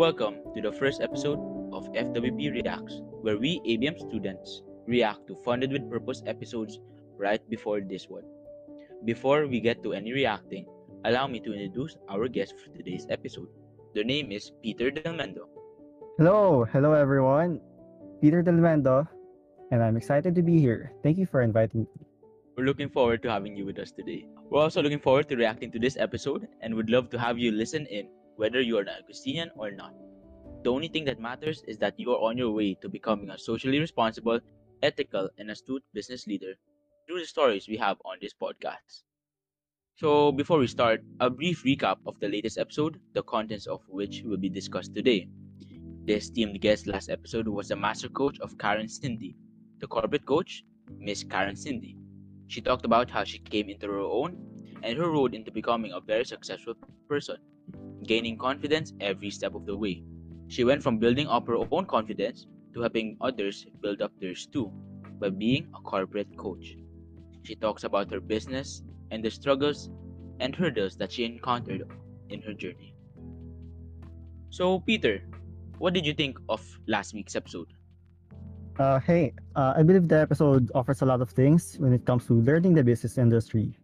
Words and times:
Welcome 0.00 0.40
to 0.56 0.62
the 0.64 0.72
first 0.72 1.02
episode 1.02 1.38
of 1.76 1.92
FWP 1.92 2.56
Reacts, 2.56 3.02
where 3.20 3.36
we 3.36 3.60
ABM 3.68 4.00
students 4.00 4.62
react 4.86 5.28
to 5.28 5.36
Funded 5.44 5.70
with 5.72 5.90
Purpose 5.90 6.22
episodes 6.26 6.80
right 7.18 7.40
before 7.50 7.80
this 7.80 8.08
one. 8.08 8.24
Before 9.04 9.46
we 9.46 9.60
get 9.60 9.82
to 9.84 9.92
any 9.92 10.12
reacting, 10.12 10.66
allow 11.04 11.26
me 11.26 11.38
to 11.40 11.52
introduce 11.52 11.96
our 12.08 12.28
guest 12.28 12.54
for 12.56 12.74
today's 12.74 13.06
episode. 13.10 13.48
Their 13.94 14.04
name 14.04 14.32
is 14.32 14.52
Peter 14.62 14.90
Delmendo. 14.90 15.46
Hello, 16.16 16.64
hello 16.64 16.94
everyone. 16.94 17.60
Peter 18.20 18.42
Delmendo, 18.42 19.06
and 19.70 19.82
I'm 19.82 19.96
excited 19.96 20.34
to 20.34 20.42
be 20.42 20.58
here. 20.58 20.92
Thank 21.02 21.18
you 21.18 21.26
for 21.26 21.42
inviting 21.42 21.86
me. 21.86 22.09
We're 22.60 22.66
looking 22.66 22.90
forward 22.90 23.22
to 23.22 23.30
having 23.30 23.56
you 23.56 23.64
with 23.64 23.78
us 23.78 23.90
today. 23.90 24.26
We're 24.50 24.60
also 24.60 24.82
looking 24.82 25.00
forward 25.00 25.30
to 25.30 25.36
reacting 25.36 25.72
to 25.72 25.78
this 25.78 25.96
episode 25.96 26.46
and 26.60 26.74
would 26.74 26.90
love 26.90 27.08
to 27.08 27.18
have 27.18 27.38
you 27.38 27.52
listen 27.52 27.86
in, 27.86 28.10
whether 28.36 28.60
you 28.60 28.76
are 28.76 28.82
an 28.82 28.90
Augustinian 29.02 29.50
or 29.56 29.70
not. 29.70 29.94
The 30.62 30.70
only 30.70 30.88
thing 30.88 31.06
that 31.06 31.18
matters 31.18 31.62
is 31.66 31.78
that 31.78 31.98
you 31.98 32.12
are 32.12 32.20
on 32.20 32.36
your 32.36 32.50
way 32.50 32.76
to 32.82 32.88
becoming 32.90 33.30
a 33.30 33.38
socially 33.38 33.78
responsible, 33.78 34.40
ethical, 34.82 35.30
and 35.38 35.50
astute 35.50 35.82
business 35.94 36.26
leader 36.26 36.52
through 37.06 37.20
the 37.20 37.24
stories 37.24 37.66
we 37.66 37.78
have 37.78 37.96
on 38.04 38.18
this 38.20 38.34
podcast. 38.34 39.04
So, 39.96 40.30
before 40.30 40.58
we 40.58 40.66
start, 40.66 41.00
a 41.18 41.30
brief 41.30 41.64
recap 41.64 41.96
of 42.04 42.20
the 42.20 42.28
latest 42.28 42.58
episode, 42.58 43.00
the 43.14 43.22
contents 43.22 43.68
of 43.68 43.80
which 43.88 44.20
will 44.22 44.36
be 44.36 44.50
discussed 44.50 44.94
today. 44.94 45.30
The 46.04 46.16
esteemed 46.16 46.60
guest 46.60 46.86
last 46.86 47.08
episode 47.08 47.48
was 47.48 47.68
the 47.68 47.76
master 47.76 48.10
coach 48.10 48.38
of 48.40 48.58
Karen 48.58 48.86
Cindy, 48.86 49.34
the 49.78 49.86
corporate 49.86 50.26
coach, 50.26 50.62
Miss 50.98 51.24
Karen 51.24 51.56
Cindy. 51.56 51.96
She 52.50 52.60
talked 52.60 52.84
about 52.84 53.10
how 53.10 53.24
she 53.24 53.38
came 53.38 53.70
into 53.70 53.86
her 53.86 54.00
own 54.00 54.36
and 54.82 54.98
her 54.98 55.10
road 55.10 55.34
into 55.34 55.52
becoming 55.52 55.92
a 55.92 56.00
very 56.00 56.24
successful 56.24 56.74
person, 57.08 57.36
gaining 58.04 58.36
confidence 58.38 58.92
every 59.00 59.30
step 59.30 59.54
of 59.54 59.66
the 59.66 59.76
way. 59.76 60.02
She 60.48 60.64
went 60.64 60.82
from 60.82 60.98
building 60.98 61.28
up 61.28 61.46
her 61.46 61.56
own 61.56 61.86
confidence 61.86 62.46
to 62.74 62.80
helping 62.80 63.16
others 63.20 63.66
build 63.80 64.02
up 64.02 64.12
theirs 64.20 64.48
too 64.52 64.72
by 65.20 65.30
being 65.30 65.68
a 65.76 65.80
corporate 65.80 66.36
coach. 66.36 66.76
She 67.44 67.54
talks 67.54 67.84
about 67.84 68.10
her 68.10 68.20
business 68.20 68.82
and 69.12 69.24
the 69.24 69.30
struggles 69.30 69.88
and 70.40 70.56
hurdles 70.56 70.96
that 70.96 71.12
she 71.12 71.24
encountered 71.24 71.84
in 72.30 72.42
her 72.42 72.54
journey. 72.54 72.94
So, 74.50 74.80
Peter, 74.80 75.22
what 75.78 75.94
did 75.94 76.04
you 76.04 76.14
think 76.14 76.38
of 76.48 76.66
last 76.88 77.14
week's 77.14 77.36
episode? 77.36 77.68
Uh, 78.80 78.98
hey, 78.98 79.34
uh, 79.56 79.74
I 79.76 79.82
believe 79.82 80.08
the 80.08 80.16
episode 80.16 80.72
offers 80.74 81.02
a 81.02 81.04
lot 81.04 81.20
of 81.20 81.28
things 81.28 81.76
when 81.76 81.92
it 81.92 82.06
comes 82.06 82.24
to 82.28 82.32
learning 82.32 82.72
the 82.72 82.82
business 82.82 83.18
industry. 83.18 83.76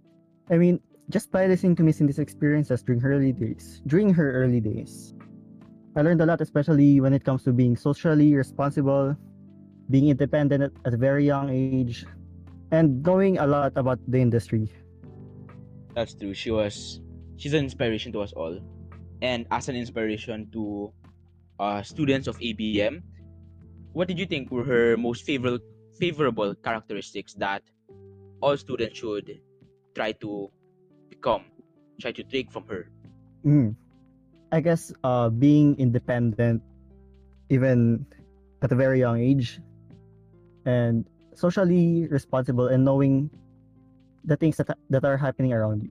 I 0.48 0.56
mean, 0.56 0.80
just 1.11 1.30
by 1.30 1.44
listening 1.44 1.77
to 1.77 1.83
Miss 1.83 1.98
Cindy's 1.98 2.19
experiences 2.19 2.83
during 2.83 3.03
her 3.05 3.12
early 3.12 3.33
days, 3.33 3.83
during 3.86 4.08
her 4.14 4.33
early 4.33 4.58
days, 4.58 5.12
I 5.97 6.00
learned 6.00 6.22
a 6.22 6.25
lot, 6.25 6.41
especially 6.41 6.98
when 7.03 7.12
it 7.12 7.28
comes 7.28 7.44
to 7.44 7.53
being 7.53 7.77
socially 7.77 8.33
responsible, 8.33 9.14
being 9.91 10.08
independent 10.08 10.72
at, 10.86 10.94
a 10.94 10.97
very 10.97 11.27
young 11.27 11.50
age, 11.50 12.06
and 12.72 13.03
knowing 13.05 13.36
a 13.36 13.47
lot 13.47 13.77
about 13.77 14.00
the 14.08 14.16
industry. 14.16 14.72
That's 15.94 16.14
true. 16.14 16.33
She 16.33 16.50
was 16.50 17.03
she's 17.36 17.53
an 17.53 17.64
inspiration 17.64 18.12
to 18.12 18.22
us 18.22 18.33
all. 18.33 18.58
And 19.20 19.44
as 19.50 19.69
an 19.69 19.77
inspiration 19.77 20.48
to 20.56 20.91
uh, 21.60 21.83
students 21.83 22.28
of 22.28 22.38
ABM, 22.41 23.03
what 23.97 24.05
did 24.05 24.20
you 24.20 24.28
think 24.28 24.52
were 24.52 24.62
her 24.69 24.92
most 25.00 25.25
favorable 25.25 25.64
favorable 25.97 26.52
characteristics 26.61 27.33
that 27.41 27.64
all 28.44 28.53
students 28.53 29.00
should 29.00 29.41
try 29.97 30.12
to 30.12 30.53
become, 31.08 31.48
try 31.97 32.12
to 32.12 32.20
take 32.20 32.53
from 32.53 32.69
her? 32.69 32.92
Mm. 33.41 33.72
I 34.53 34.61
guess 34.61 34.92
uh, 35.00 35.33
being 35.33 35.80
independent, 35.80 36.61
even 37.48 38.05
at 38.61 38.69
a 38.69 38.76
very 38.76 39.00
young 39.00 39.16
age, 39.16 39.65
and 40.69 41.09
socially 41.32 42.04
responsible, 42.12 42.69
and 42.69 42.84
knowing 42.84 43.32
the 44.28 44.37
things 44.37 44.60
that 44.60 44.76
that 44.93 45.09
are 45.09 45.16
happening 45.16 45.56
around 45.56 45.88
you. 45.88 45.91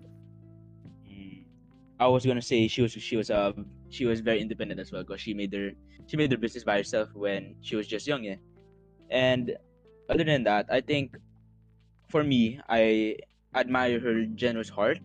I 1.99 2.07
was 2.07 2.25
gonna 2.25 2.41
say 2.41 2.67
she 2.67 2.81
was 2.81 2.91
she 2.91 3.15
was 3.15 3.29
uh 3.29 3.53
she 3.89 4.05
was 4.05 4.19
very 4.19 4.41
independent 4.41 4.79
as 4.79 4.91
well 4.91 5.03
because 5.03 5.21
she 5.21 5.33
made 5.33 5.53
her 5.53 5.71
she 6.07 6.17
made 6.17 6.31
her 6.31 6.37
business 6.37 6.63
by 6.63 6.77
herself 6.77 7.09
when 7.13 7.55
she 7.61 7.75
was 7.75 7.87
just 7.87 8.05
young, 8.07 8.23
yeah. 8.23 8.35
And 9.09 9.55
other 10.09 10.23
than 10.23 10.43
that, 10.43 10.67
I 10.69 10.81
think 10.81 11.17
for 12.09 12.23
me, 12.23 12.59
I 12.69 13.17
admire 13.55 13.99
her 13.99 14.25
generous 14.25 14.69
heart 14.69 14.99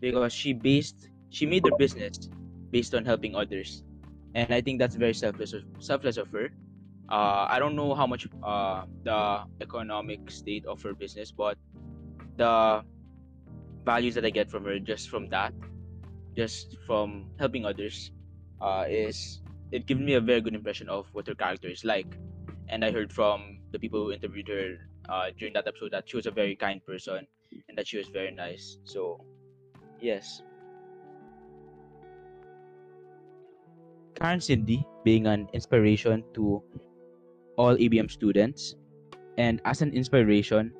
because 0.00 0.32
she 0.32 0.52
based 0.52 1.08
she 1.30 1.46
made 1.46 1.64
her 1.64 1.76
business 1.78 2.28
based 2.70 2.94
on 2.94 3.04
helping 3.04 3.34
others, 3.34 3.82
and 4.34 4.52
I 4.52 4.60
think 4.60 4.78
that's 4.78 4.96
very 4.96 5.14
selfless 5.14 5.52
of, 5.54 5.64
selfless 5.78 6.16
of 6.16 6.30
her. 6.30 6.50
Uh, 7.08 7.48
I 7.48 7.58
don't 7.58 7.74
know 7.74 7.94
how 7.94 8.06
much 8.06 8.28
uh, 8.42 8.84
the 9.02 9.44
economic 9.62 10.30
state 10.30 10.66
of 10.66 10.82
her 10.82 10.92
business, 10.92 11.32
but 11.32 11.56
the 12.36 12.84
values 13.84 14.14
that 14.14 14.26
I 14.26 14.30
get 14.30 14.50
from 14.50 14.64
her 14.64 14.78
just 14.78 15.08
from 15.08 15.28
that, 15.30 15.54
just 16.38 16.78
from 16.86 17.26
helping 17.42 17.66
others, 17.66 18.12
uh, 18.62 18.86
is 18.86 19.42
it 19.72 19.86
gives 19.90 20.00
me 20.00 20.14
a 20.14 20.20
very 20.20 20.40
good 20.40 20.54
impression 20.54 20.88
of 20.88 21.10
what 21.12 21.26
her 21.26 21.34
character 21.34 21.66
is 21.66 21.84
like. 21.84 22.14
And 22.68 22.84
I 22.84 22.92
heard 22.92 23.12
from 23.12 23.58
the 23.72 23.78
people 23.78 24.04
who 24.04 24.12
interviewed 24.12 24.46
her 24.46 24.78
uh, 25.08 25.34
during 25.36 25.52
that 25.54 25.66
episode 25.66 25.90
that 25.90 26.08
she 26.08 26.16
was 26.16 26.26
a 26.26 26.30
very 26.30 26.54
kind 26.54 26.78
person 26.86 27.26
and 27.68 27.76
that 27.76 27.88
she 27.88 27.98
was 27.98 28.06
very 28.14 28.30
nice. 28.30 28.78
So, 28.84 29.18
yes. 30.00 30.42
Karen 34.14 34.40
Cindy 34.40 34.86
being 35.02 35.26
an 35.26 35.48
inspiration 35.52 36.22
to 36.34 36.62
all 37.56 37.74
ABM 37.74 38.10
students, 38.10 38.76
and 39.38 39.60
as 39.64 39.82
an 39.82 39.92
inspiration, 39.92 40.70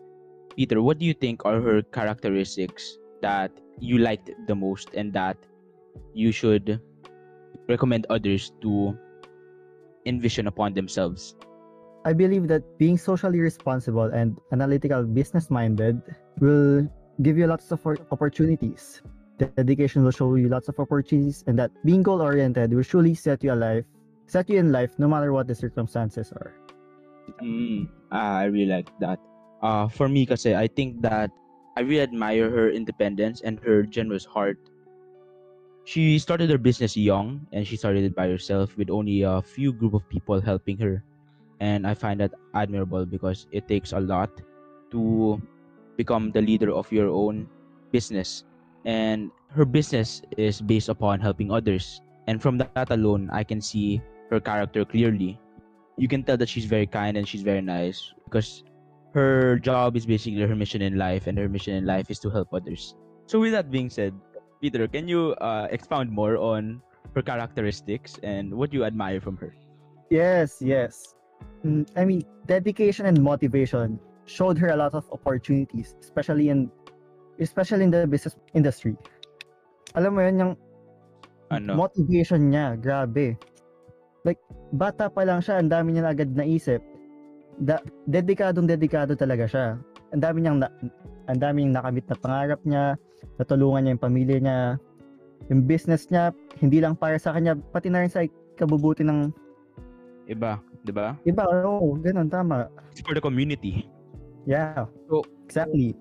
Peter, 0.54 0.82
what 0.82 0.98
do 0.98 1.06
you 1.06 1.14
think 1.14 1.44
are 1.44 1.60
her 1.60 1.82
characteristics 1.82 2.98
that 3.20 3.50
you 3.80 3.98
liked 3.98 4.30
the 4.46 4.54
most 4.54 4.94
and 4.94 5.12
that 5.12 5.36
you 6.14 6.32
should 6.32 6.80
recommend 7.68 8.06
others 8.10 8.52
to 8.62 8.96
envision 10.06 10.46
upon 10.46 10.74
themselves? 10.74 11.36
I 12.04 12.12
believe 12.12 12.48
that 12.48 12.62
being 12.78 12.96
socially 12.96 13.40
responsible 13.40 14.04
and 14.04 14.38
analytical 14.52 15.04
business 15.04 15.50
minded 15.50 16.00
will 16.40 16.88
give 17.22 17.36
you 17.36 17.46
lots 17.46 17.70
of 17.72 17.84
opportunities. 18.10 19.02
The 19.38 19.46
dedication 19.46 20.04
will 20.04 20.12
show 20.12 20.34
you 20.34 20.48
lots 20.48 20.68
of 20.68 20.78
opportunities 20.78 21.44
and 21.46 21.58
that 21.58 21.70
being 21.84 22.02
goal 22.02 22.22
oriented 22.22 22.72
will 22.72 22.82
surely 22.82 23.14
set 23.14 23.44
you 23.44 23.52
alive 23.52 23.84
set 24.28 24.48
you 24.48 24.60
in 24.60 24.70
life 24.70 24.92
no 24.98 25.08
matter 25.08 25.32
what 25.32 25.48
the 25.48 25.54
circumstances 25.54 26.30
are. 26.32 26.52
Mm, 27.42 27.88
I 28.12 28.44
really 28.44 28.70
like 28.70 28.92
that. 29.00 29.18
Uh, 29.62 29.88
for 29.88 30.08
me, 30.08 30.24
kasi 30.24 30.54
I 30.54 30.68
think 30.68 31.02
that 31.02 31.32
I 31.78 31.82
really 31.82 32.02
admire 32.02 32.50
her 32.50 32.74
independence 32.74 33.40
and 33.46 33.62
her 33.62 33.84
generous 33.86 34.24
heart. 34.24 34.58
She 35.84 36.18
started 36.18 36.50
her 36.50 36.58
business 36.58 36.96
young 36.96 37.46
and 37.52 37.64
she 37.64 37.76
started 37.76 38.02
it 38.02 38.16
by 38.16 38.26
herself 38.26 38.76
with 38.76 38.90
only 38.90 39.22
a 39.22 39.40
few 39.40 39.72
group 39.72 39.94
of 39.94 40.02
people 40.08 40.40
helping 40.40 40.76
her. 40.78 41.04
And 41.60 41.86
I 41.86 41.94
find 41.94 42.18
that 42.18 42.34
admirable 42.52 43.06
because 43.06 43.46
it 43.52 43.68
takes 43.68 43.92
a 43.92 44.00
lot 44.00 44.28
to 44.90 45.40
become 45.96 46.32
the 46.32 46.42
leader 46.42 46.74
of 46.74 46.90
your 46.90 47.06
own 47.06 47.46
business. 47.92 48.42
And 48.84 49.30
her 49.54 49.64
business 49.64 50.20
is 50.36 50.60
based 50.60 50.88
upon 50.88 51.20
helping 51.20 51.52
others. 51.52 52.02
And 52.26 52.42
from 52.42 52.58
that 52.58 52.90
alone, 52.90 53.30
I 53.30 53.44
can 53.44 53.60
see 53.60 54.02
her 54.30 54.40
character 54.40 54.84
clearly. 54.84 55.38
You 55.96 56.08
can 56.08 56.24
tell 56.24 56.36
that 56.38 56.48
she's 56.48 56.66
very 56.66 56.88
kind 56.88 57.16
and 57.16 57.22
she's 57.22 57.42
very 57.42 57.62
nice 57.62 58.12
because 58.24 58.64
her 59.18 59.58
job 59.58 59.98
is 59.98 60.06
basically 60.06 60.46
her 60.46 60.54
mission 60.54 60.78
in 60.82 60.94
life, 60.94 61.26
and 61.26 61.34
her 61.34 61.50
mission 61.50 61.74
in 61.74 61.82
life 61.82 62.06
is 62.06 62.22
to 62.22 62.30
help 62.30 62.54
others. 62.54 62.94
So, 63.26 63.42
with 63.42 63.50
that 63.52 63.70
being 63.74 63.90
said, 63.90 64.14
Peter, 64.62 64.86
can 64.86 65.10
you 65.10 65.34
uh, 65.42 65.66
expound 65.74 66.10
more 66.14 66.38
on 66.38 66.78
her 67.14 67.22
characteristics 67.22 68.14
and 68.22 68.54
what 68.54 68.70
you 68.72 68.86
admire 68.86 69.20
from 69.20 69.36
her? 69.42 69.50
Yes, 70.10 70.62
yes. 70.62 71.18
Mm, 71.66 71.90
I 71.98 72.06
mean, 72.06 72.22
dedication 72.46 73.06
and 73.10 73.18
motivation 73.18 73.98
showed 74.24 74.56
her 74.58 74.70
a 74.70 74.78
lot 74.78 74.94
of 74.94 75.04
opportunities, 75.10 75.98
especially 75.98 76.48
in 76.48 76.70
especially 77.42 77.84
in 77.84 77.90
the 77.90 78.06
business 78.06 78.38
industry. 78.54 78.94
Alam 79.94 80.14
mo 80.14 80.20
yun, 80.22 80.36
yung 80.38 80.52
ano? 81.50 81.74
motivation 81.74 82.54
niya, 82.54 82.78
grabe. 82.78 83.34
Like, 84.22 84.38
bata 84.74 85.10
pa 85.10 85.22
lang 85.26 85.42
siya, 85.42 85.62
ang 85.62 85.70
dami 85.70 85.94
niya 85.94 86.06
na 86.06 86.12
agad 86.14 86.34
naisip. 86.34 86.82
Da, 87.58 87.82
dedikadong 88.06 88.70
dedikado 88.70 89.18
talaga 89.18 89.44
siya. 89.50 89.66
Ang 90.14 90.22
dami 90.22 90.38
niyang 90.42 90.58
na, 90.62 90.68
ang 91.26 91.38
dami 91.42 91.66
niyang 91.66 91.74
nakamit 91.82 92.06
na 92.06 92.16
pangarap 92.16 92.60
niya, 92.62 92.84
natulungan 93.36 93.80
niya 93.82 93.92
yung 93.98 94.04
pamilya 94.04 94.38
niya, 94.38 94.58
yung 95.50 95.62
business 95.66 96.06
niya, 96.08 96.30
hindi 96.62 96.78
lang 96.78 96.94
para 96.94 97.18
sa 97.18 97.34
kanya, 97.34 97.58
pati 97.74 97.90
na 97.90 98.06
rin 98.06 98.12
sa 98.12 98.22
kabubuti 98.54 99.02
ng 99.02 99.34
iba, 100.30 100.60
'di 100.86 100.92
ba? 100.92 101.18
Iba, 101.26 101.42
oo, 101.66 101.94
oh, 101.94 101.94
ganun 101.98 102.30
tama. 102.30 102.70
It's 102.94 103.02
for 103.02 103.16
the 103.16 103.22
community. 103.22 103.88
Yeah. 104.46 104.86
So, 105.10 105.24
exactly. 105.44 105.98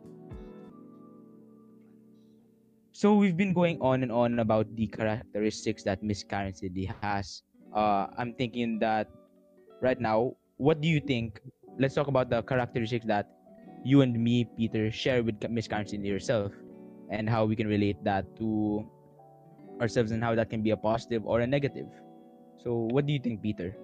so 2.97 3.13
we've 3.13 3.37
been 3.37 3.53
going 3.53 3.77
on 3.77 4.01
and 4.01 4.09
on 4.09 4.41
about 4.41 4.65
the 4.73 4.89
characteristics 4.89 5.85
that 5.85 6.01
Miss 6.01 6.25
Karen 6.25 6.49
Cindy 6.57 6.89
has. 7.05 7.45
Uh, 7.69 8.09
I'm 8.17 8.33
thinking 8.33 8.81
that 8.81 9.05
right 9.85 10.01
now, 10.01 10.33
what 10.57 10.81
do 10.81 10.87
you 10.87 10.99
think? 10.99 11.41
Let's 11.79 11.93
talk 11.93 12.07
about 12.07 12.29
the 12.29 12.41
characteristics 12.41 13.05
that 13.05 13.29
you 13.85 14.01
and 14.01 14.17
me, 14.17 14.49
Peter, 14.57 14.91
share 14.91 15.23
with 15.23 15.37
Miss 15.49 15.67
Karen 15.67 15.87
Cindy 15.87 16.09
herself, 16.09 16.51
and 17.09 17.29
how 17.29 17.45
we 17.45 17.55
can 17.55 17.67
relate 17.67 17.97
that 18.03 18.25
to 18.37 18.83
ourselves 19.79 20.11
and 20.11 20.23
how 20.23 20.33
that 20.35 20.49
can 20.49 20.61
be 20.61 20.71
a 20.71 20.77
positive 20.77 21.25
or 21.25 21.41
a 21.41 21.47
negative. 21.47 21.87
So, 22.57 22.89
what 22.91 23.05
do 23.05 23.13
you 23.13 23.19
think, 23.19 23.41
Peter? 23.41 23.77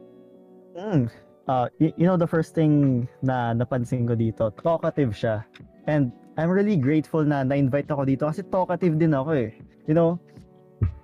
Mm. 0.75 1.09
Uh, 1.47 1.69
y- 1.79 1.93
you 1.95 2.05
know, 2.05 2.17
the 2.17 2.27
first 2.27 2.55
thing 2.55 3.07
na 3.21 3.53
napansin 3.53 4.07
ko 4.09 4.17
dito, 4.17 4.49
talkative 4.57 5.13
siya. 5.13 5.45
And 5.85 6.11
I'm 6.37 6.49
really 6.49 6.75
grateful 6.75 7.21
na 7.21 7.43
na-invite 7.45 7.91
ako 7.93 8.09
dito 8.09 8.25
kasi 8.25 8.41
talkative 8.49 8.97
din 8.97 9.13
ako 9.13 9.37
eh. 9.37 9.53
You 9.85 9.93
know, 9.93 10.17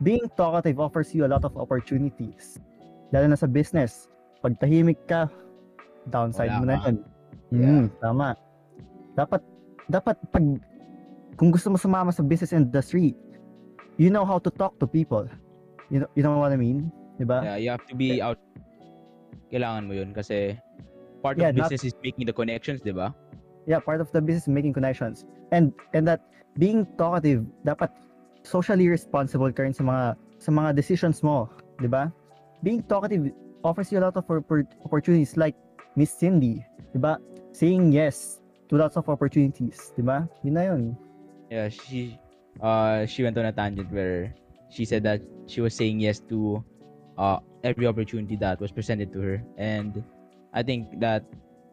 being 0.01 0.25
talkative 0.33 0.81
offers 0.81 1.13
you 1.13 1.27
a 1.27 1.29
lot 1.29 1.45
of 1.45 1.53
opportunities. 1.53 2.57
Lalo 3.13 3.29
na 3.29 3.37
sa 3.37 3.45
business. 3.45 4.09
Pag 4.41 4.57
tahimik 4.57 4.97
ka, 5.05 5.29
downside 6.09 6.49
Wala 6.49 6.59
mo 6.59 6.65
na 6.65 6.75
ka. 6.77 6.87
yan. 6.89 6.97
Yeah. 7.49 7.69
Mm, 7.69 7.85
tama. 7.97 8.27
Dapat, 9.13 9.41
dapat 9.87 10.15
pag, 10.29 10.45
kung 11.37 11.49
gusto 11.49 11.69
mo 11.69 11.77
sumama 11.77 12.09
sa 12.09 12.21
business 12.21 12.51
industry, 12.51 13.13
you 13.97 14.09
know 14.09 14.25
how 14.25 14.37
to 14.37 14.49
talk 14.49 14.77
to 14.77 14.85
people. 14.85 15.25
You 15.89 16.03
know, 16.03 16.09
you 16.13 16.21
know 16.21 16.37
what 16.37 16.51
I 16.51 16.57
mean? 16.57 16.89
Diba? 17.17 17.41
Yeah, 17.41 17.57
you 17.57 17.69
have 17.69 17.85
to 17.89 17.95
be 17.95 18.21
out. 18.21 18.37
Kailangan 19.49 19.89
mo 19.89 19.93
yun 19.97 20.13
kasi 20.13 20.57
part 21.21 21.37
Yeah, 21.37 21.49
of 21.49 21.57
not- 21.57 21.69
business 21.73 21.89
is 21.89 21.95
making 22.01 22.25
the 22.25 22.33
connections, 22.33 22.81
di 22.81 22.91
ba? 22.93 23.13
yeah 23.67 23.77
part 23.77 24.01
of 24.01 24.09
the 24.15 24.21
business 24.23 24.49
is 24.49 24.53
making 24.55 24.73
connections 24.73 25.29
and 25.53 25.69
and 25.93 26.01
that 26.07 26.25
being 26.57 26.89
talkative 26.97 27.45
dapat 27.61 27.91
socially 28.41 28.89
responsible 28.89 29.51
ka 29.53 29.61
rin 29.61 29.75
sa 29.75 29.85
mga 29.85 30.17
sa 30.41 30.49
mga 30.49 30.73
decisions 30.73 31.21
mo 31.21 31.45
di 31.77 31.85
ba 31.85 32.09
being 32.65 32.81
talkative 32.89 33.29
offers 33.61 33.93
you 33.93 33.99
a 33.99 34.01
lot 34.01 34.15
of 34.17 34.25
oppor- 34.25 34.65
opportunities 34.81 35.37
like 35.37 35.53
Miss 35.95 36.11
Cindy 36.13 36.63
di 36.93 36.97
ba 36.99 37.17
saying 37.53 37.91
yes 37.93 38.41
to 38.69 38.77
lots 38.77 38.97
of 38.97 39.05
opportunities 39.09 39.93
di 39.97 40.01
ba 40.05 40.25
yun 40.45 40.53
na 40.53 40.63
yun. 40.73 40.83
Yeah, 41.49 41.69
she 41.69 42.17
uh 42.61 43.05
she 43.05 43.23
went 43.25 43.37
on 43.37 43.45
a 43.49 43.53
tangent 43.53 43.89
where 43.91 44.33
she 44.69 44.85
said 44.85 45.03
that 45.03 45.21
she 45.49 45.61
was 45.61 45.73
saying 45.73 45.99
yes 45.99 46.21
to 46.29 46.61
uh 47.17 47.39
every 47.65 47.87
opportunity 47.87 48.37
that 48.37 48.61
was 48.61 48.71
presented 48.71 49.11
to 49.13 49.19
her. 49.19 49.37
And 49.57 50.03
I 50.53 50.63
think 50.63 50.99
that 51.01 51.25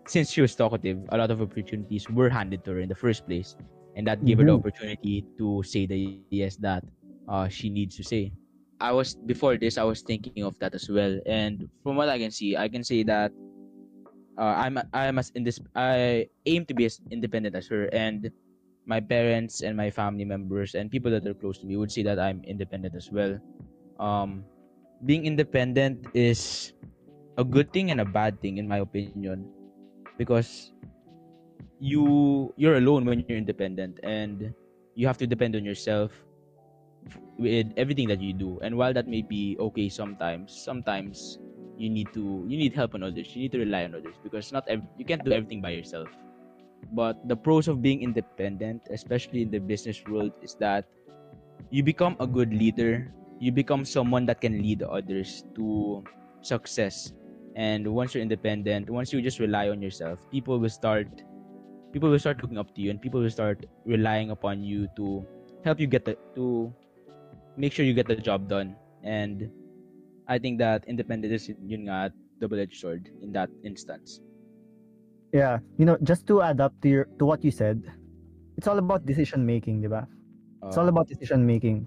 since 0.07 0.31
she 0.31 0.41
was 0.41 0.55
talkative, 0.55 0.99
a 1.11 1.19
lot 1.19 1.31
of 1.31 1.43
opportunities 1.43 2.09
were 2.09 2.31
handed 2.31 2.65
to 2.65 2.79
her 2.79 2.81
in 2.81 2.89
the 2.89 2.95
first 2.99 3.27
place. 3.27 3.57
And 3.97 4.07
that 4.07 4.25
gave 4.25 4.39
her 4.39 4.45
the 4.45 4.53
Mhm. 4.53 4.61
opportunity 4.61 5.25
to 5.41 5.63
say 5.65 5.87
the 5.87 6.21
yes 6.33 6.57
that 6.65 6.85
uh 7.29 7.49
she 7.49 7.69
needs 7.71 7.97
to 8.01 8.05
say. 8.05 8.33
I 8.81 8.93
was 8.93 9.17
before 9.17 9.57
this 9.57 9.81
I 9.81 9.85
was 9.89 10.05
thinking 10.05 10.45
of 10.45 10.57
that 10.61 10.77
as 10.77 10.89
well. 10.89 11.17
And 11.25 11.65
from 11.81 11.97
what 11.97 12.09
I 12.13 12.21
can 12.21 12.29
see, 12.31 12.57
I 12.61 12.69
can 12.69 12.85
say 12.85 13.05
that 13.09 13.33
uh, 14.39 14.55
I'm 14.57 14.79
I'm 14.93 15.19
as 15.19 15.31
in 15.35 15.45
this 15.45 15.61
I 15.75 16.29
aim 16.47 16.65
to 16.67 16.75
be 16.75 16.85
as 16.85 17.01
independent 17.11 17.55
as 17.57 17.67
her 17.69 17.89
and 17.93 18.31
my 18.87 19.01
parents 19.01 19.63
and 19.63 19.77
my 19.77 19.91
family 19.91 20.25
members 20.25 20.75
and 20.75 20.91
people 20.91 21.11
that 21.11 21.27
are 21.27 21.35
close 21.35 21.59
to 21.59 21.67
me 21.67 21.77
would 21.77 21.91
say 21.91 22.03
that 22.05 22.19
I'm 22.19 22.43
independent 22.45 22.95
as 22.95 23.11
well. 23.11 23.37
Um, 23.99 24.45
being 25.05 25.27
independent 25.27 26.07
is 26.15 26.73
a 27.37 27.45
good 27.45 27.73
thing 27.73 27.91
and 27.91 28.01
a 28.01 28.05
bad 28.05 28.41
thing 28.41 28.57
in 28.59 28.69
my 28.69 28.79
opinion 28.79 29.45
because 30.17 30.73
you 31.81 32.53
you're 32.57 32.77
alone 32.77 33.05
when 33.05 33.25
you're 33.29 33.37
independent 33.37 34.01
and 34.03 34.55
you 34.95 35.07
have 35.07 35.19
to 35.19 35.27
depend 35.27 35.57
on 35.57 35.65
yourself 35.65 36.25
with 37.37 37.69
everything 37.77 38.09
that 38.09 38.21
you 38.21 38.33
do 38.33 38.59
and 38.63 38.75
while 38.75 38.93
that 38.95 39.07
may 39.07 39.21
be 39.21 39.57
okay 39.61 39.89
sometimes 39.89 40.57
sometimes 40.57 41.39
you 41.77 41.91
need 41.91 42.13
to 42.13 42.45
you 42.49 42.57
need 42.57 42.75
help 42.75 42.95
on 42.95 43.03
others 43.03 43.35
you 43.35 43.43
need 43.43 43.53
to 43.53 43.59
rely 43.61 43.85
on 43.85 43.95
others 43.95 44.17
because 44.23 44.53
not 44.53 44.67
ev- 44.69 44.87
you 44.99 45.05
can't 45.05 45.25
do 45.25 45.33
everything 45.33 45.61
by 45.61 45.71
yourself. 45.71 46.09
But 46.93 47.17
the 47.29 47.37
pros 47.37 47.69
of 47.69 47.83
being 47.83 48.03
independent 48.03 48.83
especially 48.91 49.43
in 49.43 49.51
the 49.51 49.59
business 49.59 50.03
world 50.07 50.33
is 50.43 50.55
that 50.61 50.87
you 51.71 51.83
become 51.83 52.17
a 52.21 52.27
good 52.27 52.53
leader. 52.53 53.13
You 53.41 53.53
become 53.53 53.85
someone 53.85 54.27
that 54.27 54.41
can 54.41 54.63
lead 54.63 54.83
others 54.83 55.45
to 55.57 56.05
success. 56.43 57.13
And 57.57 57.87
once 57.89 58.15
you're 58.15 58.23
independent 58.23 58.91
once 58.91 59.13
you 59.13 59.21
just 59.23 59.41
rely 59.41 59.69
on 59.71 59.83
yourself 59.83 60.21
people 60.31 60.59
will 60.61 60.71
start 60.73 61.09
people 61.93 62.11
will 62.11 62.19
start 62.21 62.43
looking 62.43 62.59
up 62.59 62.75
to 62.75 62.81
you 62.83 62.91
and 62.91 63.01
people 63.01 63.21
will 63.21 63.31
start 63.31 63.65
relying 63.87 64.31
upon 64.31 64.63
you 64.63 64.89
to 64.97 65.25
help 65.65 65.81
you 65.81 65.87
get 65.87 66.05
the 66.05 66.17
to 66.35 66.73
make 67.57 67.73
sure 67.73 67.85
you 67.85 67.95
get 67.95 68.09
the 68.09 68.17
job 68.17 68.49
done. 68.49 68.77
And 69.03 69.51
i 70.29 70.39
think 70.39 70.59
that 70.59 70.85
independent 70.87 71.33
is 71.33 71.49
yun 71.63 71.87
nga 71.87 72.11
double-edged 72.41 72.77
sword 72.77 73.09
in 73.23 73.33
that 73.33 73.49
instance 73.65 74.21
yeah 75.33 75.59
you 75.79 75.85
know 75.89 75.97
just 76.03 76.27
to 76.27 76.43
add 76.43 76.61
up 76.61 76.75
to 76.83 76.89
your 76.89 77.05
to 77.19 77.25
what 77.25 77.41
you 77.45 77.51
said 77.51 77.81
it's 78.57 78.69
all 78.69 78.79
about 78.79 79.07
decision 79.07 79.45
making 79.45 79.81
di 79.81 79.89
ba 79.89 80.05
It's 80.67 80.77
all 80.77 80.89
Uh, 80.89 80.95
about 80.95 81.07
decision 81.07 81.47
making. 81.47 81.87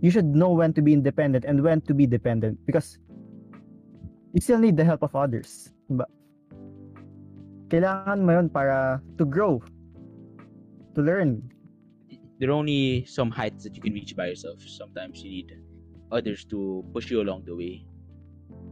You 0.00 0.10
should 0.10 0.26
know 0.26 0.52
when 0.54 0.72
to 0.74 0.82
be 0.82 0.92
independent 0.92 1.44
and 1.44 1.58
when 1.62 1.80
to 1.90 1.94
be 1.94 2.06
dependent 2.06 2.62
because 2.66 2.98
you 4.32 4.40
still 4.40 4.58
need 4.62 4.76
the 4.76 4.84
help 4.86 5.02
of 5.02 5.16
others. 5.18 5.74
Diba? 5.90 6.06
Kailangan 7.74 8.22
mo 8.22 8.38
yun 8.38 8.48
para 8.48 9.02
to 9.18 9.24
grow, 9.26 9.58
to 10.94 11.00
learn. 11.02 11.42
there 12.38 12.54
are 12.54 12.54
only 12.54 13.02
some 13.02 13.34
heights 13.34 13.66
that 13.66 13.74
you 13.74 13.82
can 13.82 13.90
reach 13.90 14.14
by 14.14 14.30
yourself. 14.30 14.62
Sometimes 14.62 15.18
you 15.26 15.42
need 15.42 15.58
others 16.10 16.44
to 16.52 16.84
push 16.92 17.10
you 17.10 17.20
along 17.20 17.44
the 17.44 17.54
way. 17.54 17.84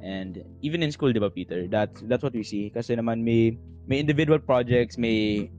And 0.02 0.44
even 0.62 0.82
in 0.82 0.92
school, 0.92 1.12
di 1.12 1.20
ba, 1.20 1.30
Peter? 1.30 1.66
That's 1.66 2.04
that's 2.06 2.22
what 2.22 2.36
we 2.36 2.44
see. 2.44 2.70
Kasi 2.70 2.94
naman 2.94 3.24
may 3.24 3.56
may 3.88 3.98
individual 3.98 4.38
projects, 4.38 4.98
may 4.98 5.50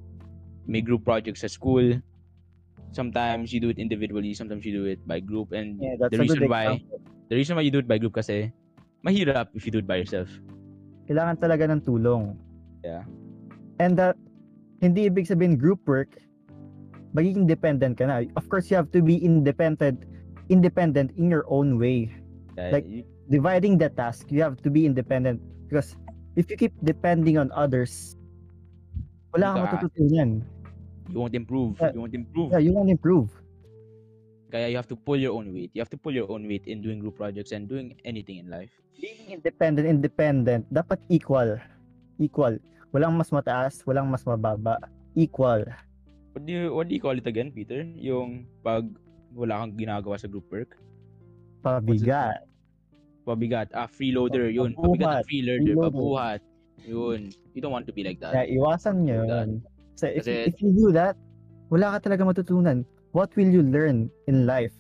may 0.68 0.82
group 0.82 1.04
projects 1.04 1.42
sa 1.42 1.50
school. 1.50 1.98
Sometimes 2.96 3.52
you 3.52 3.60
do 3.60 3.70
it 3.70 3.80
individually, 3.80 4.32
sometimes 4.34 4.64
you 4.64 4.72
do 4.72 4.86
it 4.88 5.04
by 5.04 5.20
group. 5.20 5.52
And 5.52 5.82
Yeah, 5.82 6.00
the 6.08 6.22
reason 6.22 6.48
why 6.48 6.80
the 7.28 7.36
reason 7.36 7.60
why 7.60 7.66
you 7.68 7.74
do 7.74 7.84
it 7.84 7.90
by 7.90 8.00
group 8.00 8.16
kasi 8.16 8.52
mahirap 9.04 9.52
if 9.54 9.68
you 9.68 9.72
do 9.72 9.84
it 9.84 9.90
by 9.90 10.00
yourself. 10.00 10.32
Kailangan 11.08 11.40
talaga 11.40 11.68
ng 11.72 11.84
tulong. 11.84 12.36
Yeah. 12.84 13.04
And 13.80 13.96
that, 14.00 14.16
hindi 14.84 15.08
ibig 15.08 15.28
sabihin 15.28 15.56
group 15.60 15.84
work, 15.88 16.16
magiging 17.16 17.48
dependent 17.48 18.00
ka 18.00 18.08
na. 18.08 18.24
Of 18.36 18.48
course, 18.52 18.72
you 18.72 18.76
have 18.76 18.92
to 18.96 19.04
be 19.04 19.20
independent 19.20 20.04
independent 20.50 21.12
in 21.16 21.30
your 21.30 21.46
own 21.48 21.78
way. 21.78 22.12
Yeah, 22.58 22.80
Like- 22.80 22.88
you, 22.90 23.04
dividing 23.30 23.78
the 23.78 23.90
task, 23.90 24.32
you 24.32 24.42
have 24.42 24.58
to 24.64 24.70
be 24.72 24.86
independent 24.88 25.40
because 25.68 25.96
if 26.36 26.50
you 26.50 26.56
keep 26.58 26.74
depending 26.82 27.38
on 27.38 27.52
others, 27.54 28.16
wala 29.36 29.54
kang 29.54 29.66
Ka- 29.68 29.72
matututunan. 29.78 30.30
you 31.12 31.18
won't 31.20 31.36
improve. 31.36 31.76
Yeah. 31.80 31.92
You 31.94 32.00
won't 32.02 32.16
improve. 32.16 32.50
Yeah, 32.52 32.62
you 32.64 32.72
won't 32.74 32.92
improve. 32.92 33.30
Kaya 34.48 34.72
you 34.72 34.80
have 34.80 34.88
to 34.88 34.96
pull 34.96 35.20
your 35.20 35.36
own 35.36 35.52
weight. 35.52 35.76
You 35.76 35.84
have 35.84 35.92
to 35.92 36.00
pull 36.00 36.16
your 36.16 36.32
own 36.32 36.48
weight 36.48 36.64
in 36.72 36.80
doing 36.80 37.04
group 37.04 37.20
projects 37.20 37.52
and 37.52 37.68
doing 37.68 38.00
anything 38.08 38.40
in 38.40 38.48
life. 38.48 38.72
Being 38.96 39.36
independent, 39.36 39.84
independent, 39.86 40.64
dapat 40.72 41.04
equal. 41.12 41.60
Equal. 42.16 42.56
Walang 42.96 43.20
mas 43.20 43.28
mataas, 43.30 43.84
walang 43.84 44.08
mas 44.08 44.24
mababa. 44.24 44.80
Equal. 45.20 45.68
What 46.32 46.48
do 46.48 46.52
you 46.56 46.72
what 46.72 46.88
do 46.88 46.96
you 46.96 47.04
call 47.04 47.18
it 47.20 47.28
again, 47.28 47.52
Peter? 47.52 47.84
Yung 48.00 48.48
pag 48.64 48.88
wala 49.34 49.64
kang 49.64 49.74
ginagawa 49.76 50.16
sa 50.20 50.28
group 50.28 50.48
work? 50.52 50.78
Pabigat. 51.64 52.48
Pabigat. 53.28 53.68
Ah, 53.76 53.90
freeloader. 53.90 54.48
Yun. 54.48 54.72
Pabigat 54.78 55.22
at 55.22 55.26
freeloader. 55.28 55.76
Freeloader. 55.76 55.92
Pabuhat. 55.92 56.40
Yun. 56.88 57.34
You 57.52 57.60
don't 57.60 57.76
want 57.76 57.88
to 57.90 57.94
be 57.94 58.04
like 58.06 58.22
that. 58.24 58.32
Kaya 58.32 58.48
iwasan 58.48 59.04
nyo 59.04 59.28
yun. 59.28 59.50
So 59.98 60.08
if, 60.08 60.24
Kasi- 60.24 60.54
if 60.54 60.56
you 60.62 60.72
do 60.72 60.94
that, 60.96 61.18
wala 61.68 61.98
ka 61.98 62.08
talaga 62.08 62.24
matutunan. 62.24 62.88
What 63.12 63.34
will 63.36 63.50
you 63.50 63.66
learn 63.66 64.14
in 64.30 64.46
life 64.46 64.76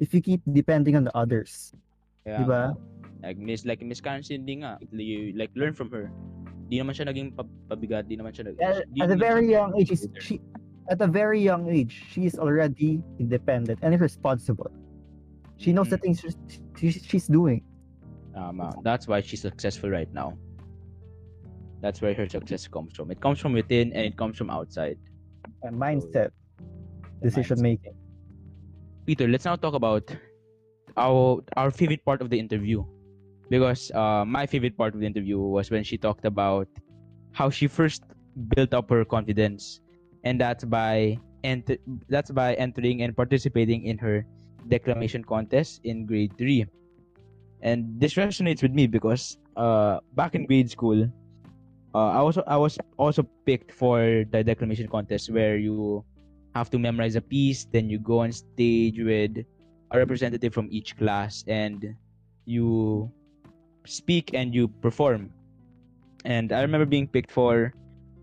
if 0.00 0.16
you 0.16 0.24
keep 0.24 0.40
depending 0.50 0.96
on 0.96 1.04
the 1.04 1.14
others? 1.14 1.76
Kaya, 2.24 2.40
Diba? 2.42 2.62
Like 3.22 3.38
Miss 3.38 3.64
like 3.68 3.84
Miss 3.84 4.00
Karen 4.00 4.24
Cindy 4.24 4.64
nga. 4.64 4.80
You, 4.90 5.36
like 5.36 5.52
learn 5.54 5.76
from 5.76 5.92
her. 5.92 6.10
Di 6.72 6.80
naman 6.80 6.96
siya 6.96 7.12
naging 7.12 7.36
pab- 7.36 7.52
pabigat. 7.68 8.08
Di 8.08 8.16
naman 8.16 8.32
siya 8.32 8.48
nag... 8.48 8.56
At, 8.56 8.88
at 8.88 9.10
a 9.12 9.18
very 9.20 9.52
young 9.52 9.76
age, 9.76 9.92
she, 10.16 10.40
at 10.90 11.00
a 11.00 11.06
very 11.06 11.40
young 11.40 11.68
age, 11.68 12.04
she 12.10 12.26
is 12.26 12.36
already 12.38 13.02
independent 13.18 13.78
and 13.82 13.98
responsible. 14.00 14.70
She 15.56 15.72
knows 15.72 15.88
the 15.88 15.96
Mhm. 15.98 16.02
things 16.02 16.18
she's, 17.08 17.26
doing. 17.28 17.62
Tama. 18.34 18.74
That's 18.82 19.06
why 19.08 19.20
she's 19.20 19.40
successful 19.40 19.88
right 19.90 20.12
now. 20.12 20.36
That's 21.80 22.02
where 22.02 22.14
her 22.14 22.28
success 22.28 22.66
comes 22.66 22.94
from. 22.96 23.10
It 23.10 23.20
comes 23.20 23.38
from 23.38 23.52
within 23.52 23.92
and 23.92 24.04
it 24.06 24.16
comes 24.16 24.36
from 24.36 24.50
outside. 24.50 24.98
And 25.62 25.76
mindset, 25.76 26.30
The 27.20 27.30
decision 27.30 27.58
mindset. 27.58 27.62
making. 27.62 27.94
Peter, 29.06 29.28
let's 29.28 29.44
now 29.44 29.56
talk 29.56 29.74
about 29.74 30.04
our 30.96 31.44
our 31.56 31.70
favorite 31.70 32.04
part 32.04 32.20
of 32.22 32.30
the 32.30 32.38
interview. 32.38 32.82
Because 33.48 33.92
uh, 33.92 34.24
my 34.24 34.46
favorite 34.46 34.76
part 34.76 34.94
of 34.94 35.00
the 35.00 35.06
interview 35.06 35.38
was 35.38 35.70
when 35.70 35.84
she 35.84 35.96
talked 36.00 36.24
about 36.24 36.66
how 37.32 37.50
she 37.50 37.68
first 37.68 38.02
built 38.56 38.72
up 38.72 38.88
her 38.90 39.04
confidence, 39.04 39.80
and 40.24 40.40
that's 40.40 40.64
by 40.64 41.16
enter 41.44 41.76
that's 42.08 42.30
by 42.30 42.54
entering 42.54 43.02
and 43.02 43.16
participating 43.16 43.84
in 43.84 43.96
her 43.98 44.24
declamation 44.68 45.22
contest 45.22 45.80
in 45.84 46.06
grade 46.06 46.32
3 46.36 46.66
and 47.62 47.84
this 48.00 48.14
resonates 48.14 48.62
with 48.62 48.72
me 48.72 48.86
because 48.86 49.38
uh 49.56 50.00
back 50.16 50.34
in 50.34 50.46
grade 50.46 50.70
school 50.70 51.04
uh, 51.94 52.10
I 52.10 52.22
was 52.22 52.38
I 52.48 52.56
was 52.56 52.76
also 52.98 53.22
picked 53.46 53.70
for 53.70 54.24
the 54.32 54.42
declamation 54.42 54.88
contest 54.88 55.30
where 55.30 55.56
you 55.56 56.02
have 56.54 56.68
to 56.70 56.78
memorize 56.78 57.14
a 57.14 57.22
piece 57.22 57.66
then 57.70 57.88
you 57.88 57.98
go 57.98 58.26
on 58.26 58.32
stage 58.32 58.98
with 58.98 59.46
a 59.92 59.98
representative 59.98 60.52
from 60.52 60.66
each 60.70 60.98
class 60.98 61.44
and 61.46 61.94
you 62.46 63.10
speak 63.86 64.34
and 64.34 64.54
you 64.54 64.68
perform. 64.68 65.30
And 66.24 66.52
I 66.52 66.62
remember 66.62 66.86
being 66.86 67.06
picked 67.06 67.30
for 67.30 67.72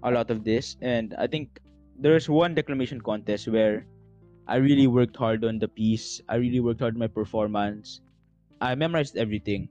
a 0.04 0.12
lot 0.12 0.30
of 0.32 0.44
this 0.44 0.76
and 0.82 1.16
I 1.18 1.28
think 1.28 1.60
there's 2.02 2.28
one 2.28 2.58
declamation 2.58 3.00
contest 3.00 3.48
where 3.48 3.86
I 4.50 4.58
really 4.58 4.88
worked 4.88 5.16
hard 5.16 5.46
on 5.46 5.60
the 5.60 5.70
piece. 5.70 6.20
I 6.28 6.36
really 6.42 6.60
worked 6.60 6.82
hard 6.82 6.96
on 6.96 7.00
my 7.00 7.08
performance. 7.08 8.02
I 8.60 8.74
memorized 8.76 9.16
everything. 9.18 9.70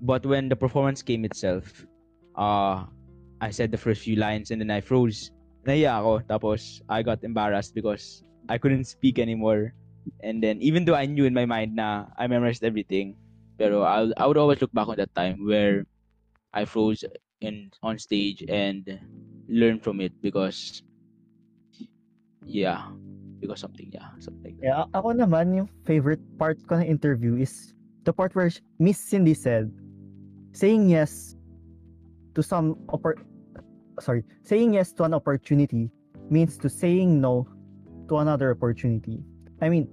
But 0.00 0.24
when 0.24 0.48
the 0.48 0.56
performance 0.56 1.02
came 1.02 1.24
itself, 1.24 1.86
uh, 2.34 2.88
I 3.40 3.50
said 3.50 3.70
the 3.70 3.78
first 3.78 4.02
few 4.02 4.16
lines 4.16 4.50
and 4.50 4.60
then 4.60 4.72
I 4.72 4.80
froze. 4.80 5.30
Naiya 5.64 6.00
ako. 6.00 6.24
Tapos 6.28 6.80
I 6.88 7.04
got 7.04 7.24
embarrassed 7.24 7.76
because 7.76 8.24
I 8.48 8.58
couldn't 8.58 8.84
speak 8.84 9.18
anymore. 9.18 9.72
And 10.24 10.42
then 10.42 10.60
even 10.60 10.84
though 10.84 10.96
I 10.96 11.06
knew 11.06 11.24
in 11.24 11.32
my 11.32 11.46
mind 11.46 11.76
na 11.76 12.08
I 12.16 12.26
memorized 12.26 12.64
everything, 12.64 13.16
pero 13.56 13.84
I 13.84 14.12
I 14.16 14.28
would 14.28 14.36
always 14.36 14.60
look 14.60 14.72
back 14.76 14.88
on 14.88 15.00
that 15.00 15.12
time 15.16 15.44
where 15.44 15.88
I 16.52 16.68
froze 16.68 17.04
in 17.40 17.72
on 17.80 17.96
stage 17.96 18.44
and 18.44 18.84
learn 19.48 19.80
from 19.80 20.04
it 20.04 20.12
because 20.20 20.84
yeah 22.46 22.88
because 23.40 23.60
something 23.60 23.90
yeah 23.92 24.08
something 24.20 24.56
like 24.56 24.56
that. 24.60 24.64
Yeah, 24.64 24.84
ako 24.96 25.12
naman, 25.12 25.52
yung 25.52 25.68
favorite 25.84 26.22
part 26.40 26.56
ko 26.64 26.80
ng 26.80 26.86
interview 26.88 27.36
is 27.36 27.74
the 28.04 28.12
part 28.12 28.32
where 28.32 28.48
Miss 28.80 28.96
Cindy 28.96 29.34
said, 29.34 29.68
saying 30.52 30.88
yes 30.88 31.36
to 32.34 32.42
some 32.42 32.80
oppor- 32.88 33.20
sorry, 34.00 34.24
saying 34.42 34.74
yes 34.74 34.92
to 34.96 35.04
an 35.04 35.12
opportunity 35.12 35.90
means 36.30 36.56
to 36.58 36.68
saying 36.68 37.20
no 37.20 37.44
to 38.08 38.18
another 38.18 38.52
opportunity. 38.52 39.20
I 39.60 39.68
mean, 39.68 39.88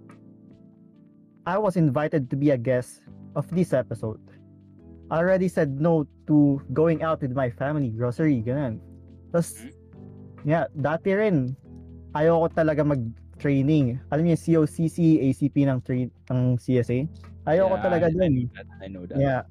I 1.46 1.58
was 1.58 1.76
invited 1.76 2.30
to 2.32 2.36
be 2.36 2.52
a 2.52 2.58
guest 2.58 3.04
of 3.36 3.48
this 3.52 3.74
episode. 3.74 4.20
I 5.12 5.20
already 5.20 5.48
said 5.48 5.80
no 5.80 6.08
to 6.28 6.62
going 6.72 7.04
out 7.04 7.22
with 7.22 7.36
my 7.36 7.50
family, 7.52 7.92
grocery, 7.92 8.40
ganun. 8.40 8.80
Tapos, 9.32 9.60
mm-hmm. 9.60 10.48
yeah, 10.48 10.72
dati 10.72 11.12
rin, 11.20 11.56
ayoko 12.16 12.48
talaga 12.52 12.82
mag-training. 12.84 14.00
Alam 14.12 14.24
niyo, 14.28 14.38
COCC, 14.38 15.20
ACP 15.32 15.56
ng, 15.68 15.80
tra- 15.84 16.14
ng 16.32 16.42
CSA. 16.60 17.08
Ayoko 17.48 17.76
Yeah, 17.78 17.84
talaga 17.84 18.06
I, 18.08 18.14
dun. 18.14 18.34
that. 18.54 18.68
I 18.84 18.88
know 18.88 19.04
that. 19.08 19.18
Yeah. 19.18 19.44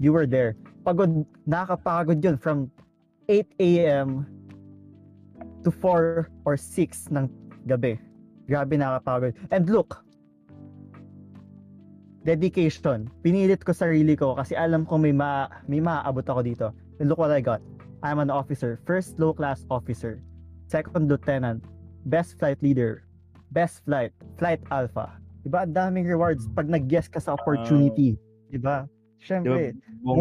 You 0.00 0.12
were 0.12 0.26
there. 0.26 0.56
Pagod, 0.84 1.24
nakakapagod 1.44 2.24
yun 2.24 2.36
from 2.40 2.72
8 3.28 3.46
a.m. 3.60 4.24
to 5.64 5.70
4 5.70 6.28
or 6.44 6.56
6 6.56 7.12
ng 7.12 7.28
gabi. 7.68 8.00
Grabe 8.48 8.74
nakakapagod. 8.80 9.36
And 9.52 9.68
look, 9.68 10.00
dedication. 12.24 13.08
Pinilit 13.24 13.64
ko 13.64 13.72
sarili 13.72 14.16
ko 14.16 14.36
kasi 14.36 14.56
alam 14.56 14.84
ko 14.84 14.96
may, 15.00 15.12
ma 15.12 15.48
may 15.68 15.80
maaabot 15.80 16.24
ako 16.24 16.40
dito. 16.44 16.66
And 17.00 17.08
look 17.08 17.20
what 17.20 17.32
I 17.32 17.40
got. 17.40 17.60
I'm 18.02 18.20
an 18.20 18.28
officer. 18.32 18.80
First 18.88 19.20
low 19.20 19.32
class 19.32 19.64
officer. 19.68 20.20
Second 20.68 21.08
lieutenant. 21.08 21.64
Best 22.06 22.38
flight 22.40 22.60
leader. 22.62 23.04
Best 23.52 23.84
flight. 23.84 24.14
Flight 24.38 24.62
alpha. 24.70 25.18
Diba? 25.44 25.64
Ang 25.64 25.74
daming 25.76 26.06
rewards 26.06 26.48
pag 26.52 26.68
nag-guess 26.68 27.08
ka 27.08 27.20
sa 27.20 27.36
opportunity. 27.36 28.16
Diba? 28.52 28.88
Siyempre. 29.20 29.76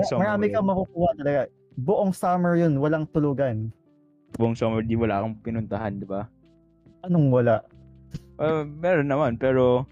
Summer, 0.07 0.19
marami 0.19 0.51
kang 0.51 0.67
makukuha 0.67 1.09
talaga. 1.15 1.41
Buong 1.79 2.11
summer 2.11 2.59
yun, 2.59 2.75
walang 2.79 3.07
tulugan. 3.15 3.71
buong 4.37 4.53
summer, 4.53 4.85
di 4.85 4.93
wala 4.93 5.23
akong 5.23 5.39
pinuntahan, 5.41 5.97
di 5.97 6.05
ba? 6.05 6.29
Anong 7.07 7.33
wala? 7.33 7.65
Uh, 8.37 8.67
meron 8.67 9.09
naman, 9.09 9.39
pero 9.39 9.87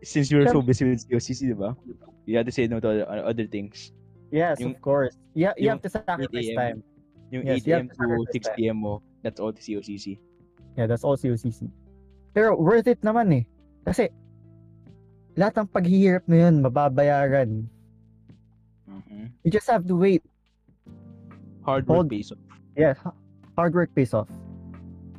since 0.00 0.30
you 0.30 0.40
were 0.40 0.48
so 0.48 0.62
busy 0.62 0.86
with 0.88 1.04
COCC, 1.04 1.52
di 1.52 1.56
ba? 1.56 1.76
You 2.24 2.40
had 2.40 2.46
to 2.48 2.54
say 2.54 2.64
no 2.66 2.80
to 2.80 3.04
other, 3.04 3.06
other 3.26 3.46
things. 3.46 3.92
Yes, 4.32 4.58
Yung- 4.58 4.72
of 4.74 4.80
course. 4.80 5.18
You, 5.36 5.52
you 5.58 5.68
yung 5.68 5.78
have 5.78 5.84
to 5.84 5.92
sacrifice 5.92 6.50
8 6.50 6.56
time. 6.56 6.78
Yung 7.30 7.44
Yes, 7.44 7.62
8 7.62 7.66
you 7.66 7.74
a.m. 7.74 7.86
to 7.86 7.92
to 7.92 7.96
sacrifice 8.00 8.32
6 8.32 8.46
that. 8.46 8.56
p.m. 8.56 8.76
mo, 8.80 9.02
that's 9.22 9.38
all 9.42 9.52
to 9.52 9.60
COCC. 9.60 10.18
Yeah, 10.74 10.86
that's 10.86 11.04
also 11.04 11.28
UCC. 11.28 11.70
Pero 12.34 12.58
worth 12.58 12.90
it 12.90 13.00
naman 13.02 13.30
eh. 13.30 13.44
Kasi 13.86 14.10
lahat 15.34 15.54
ng 15.62 15.68
paghihirap 15.70 16.26
mo 16.26 16.34
yun, 16.34 16.62
mababayaran. 16.62 17.66
Mhm. 18.86 19.30
You 19.42 19.50
just 19.50 19.70
have 19.70 19.86
to 19.86 19.94
wait. 19.94 20.22
Hard 21.62 21.86
work 21.88 22.06
Hold- 22.06 22.10
pays 22.10 22.30
off. 22.30 22.42
Ha- 22.76 23.16
hard 23.56 23.72
work 23.74 23.90
pays 23.94 24.12
off. 24.12 24.28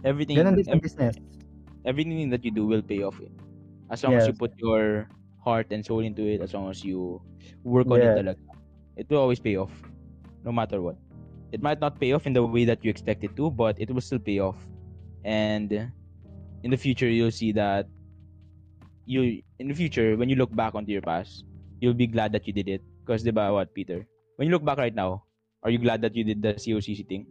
Everything, 0.03 0.37
Ganun 0.37 0.59
din 0.59 0.67
sa 0.67 0.75
ev- 0.77 0.83
business. 0.83 1.15
everything 1.83 2.29
that 2.29 2.43
you 2.45 2.51
do 2.51 2.67
will 2.67 2.83
pay 2.83 3.01
off. 3.01 3.17
eh. 3.23 3.31
As 3.89 4.03
long 4.03 4.13
as 4.13 4.27
you 4.29 4.33
Yes. 4.35 4.41
put 4.41 4.53
your 4.59 5.07
heart 5.41 5.69
and 5.71 5.81
soul 5.85 6.01
into 6.01 6.25
it, 6.25 6.41
as 6.41 6.53
long 6.53 6.69
as 6.69 6.83
you 6.83 7.21
work 7.63 7.87
on 7.89 8.01
it 8.01 8.11
Yes. 8.11 8.17
talaga, 8.17 8.43
it 8.97 9.05
will 9.09 9.21
always 9.21 9.39
pay 9.39 9.55
off, 9.55 9.71
no 10.43 10.51
matter 10.51 10.81
what. 10.81 10.97
It 11.53 11.61
might 11.61 11.79
not 11.79 11.97
pay 12.01 12.11
off 12.13 12.25
in 12.27 12.33
the 12.33 12.43
way 12.43 12.65
that 12.65 12.83
you 12.83 12.89
expect 12.89 13.23
it 13.23 13.33
to, 13.37 13.49
but 13.49 13.77
it 13.79 13.89
will 13.89 14.01
still 14.03 14.19
pay 14.21 14.41
off. 14.41 14.57
And 15.25 15.91
in 16.63 16.69
the 16.69 16.77
future, 16.77 17.09
you'll 17.09 17.33
see 17.33 17.51
that 17.57 17.89
you, 19.09 19.41
in 19.59 19.67
the 19.67 19.73
future, 19.73 20.15
when 20.15 20.29
you 20.29 20.35
look 20.37 20.53
back 20.55 20.75
onto 20.77 20.91
your 20.93 21.01
past, 21.01 21.43
you'll 21.81 21.97
be 21.97 22.05
glad 22.07 22.31
that 22.33 22.45
you 22.45 22.53
did 22.53 22.69
it. 22.69 22.81
Because, 23.01 23.25
diba, 23.25 23.51
what, 23.51 23.73
Peter? 23.73 24.05
When 24.37 24.45
you 24.47 24.53
look 24.53 24.63
back 24.65 24.77
right 24.77 24.93
now, 24.93 25.25
are 25.63 25.69
you 25.73 25.79
glad 25.81 26.01
that 26.05 26.15
you 26.15 26.23
did 26.23 26.41
the 26.41 26.53
COCC 26.53 27.07
thing? 27.09 27.25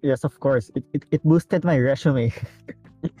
Yes, 0.00 0.24
of 0.24 0.40
course. 0.40 0.70
It, 0.74 0.84
it, 0.94 1.04
it 1.10 1.22
boosted 1.24 1.64
my 1.64 1.76
resume. 1.78 2.32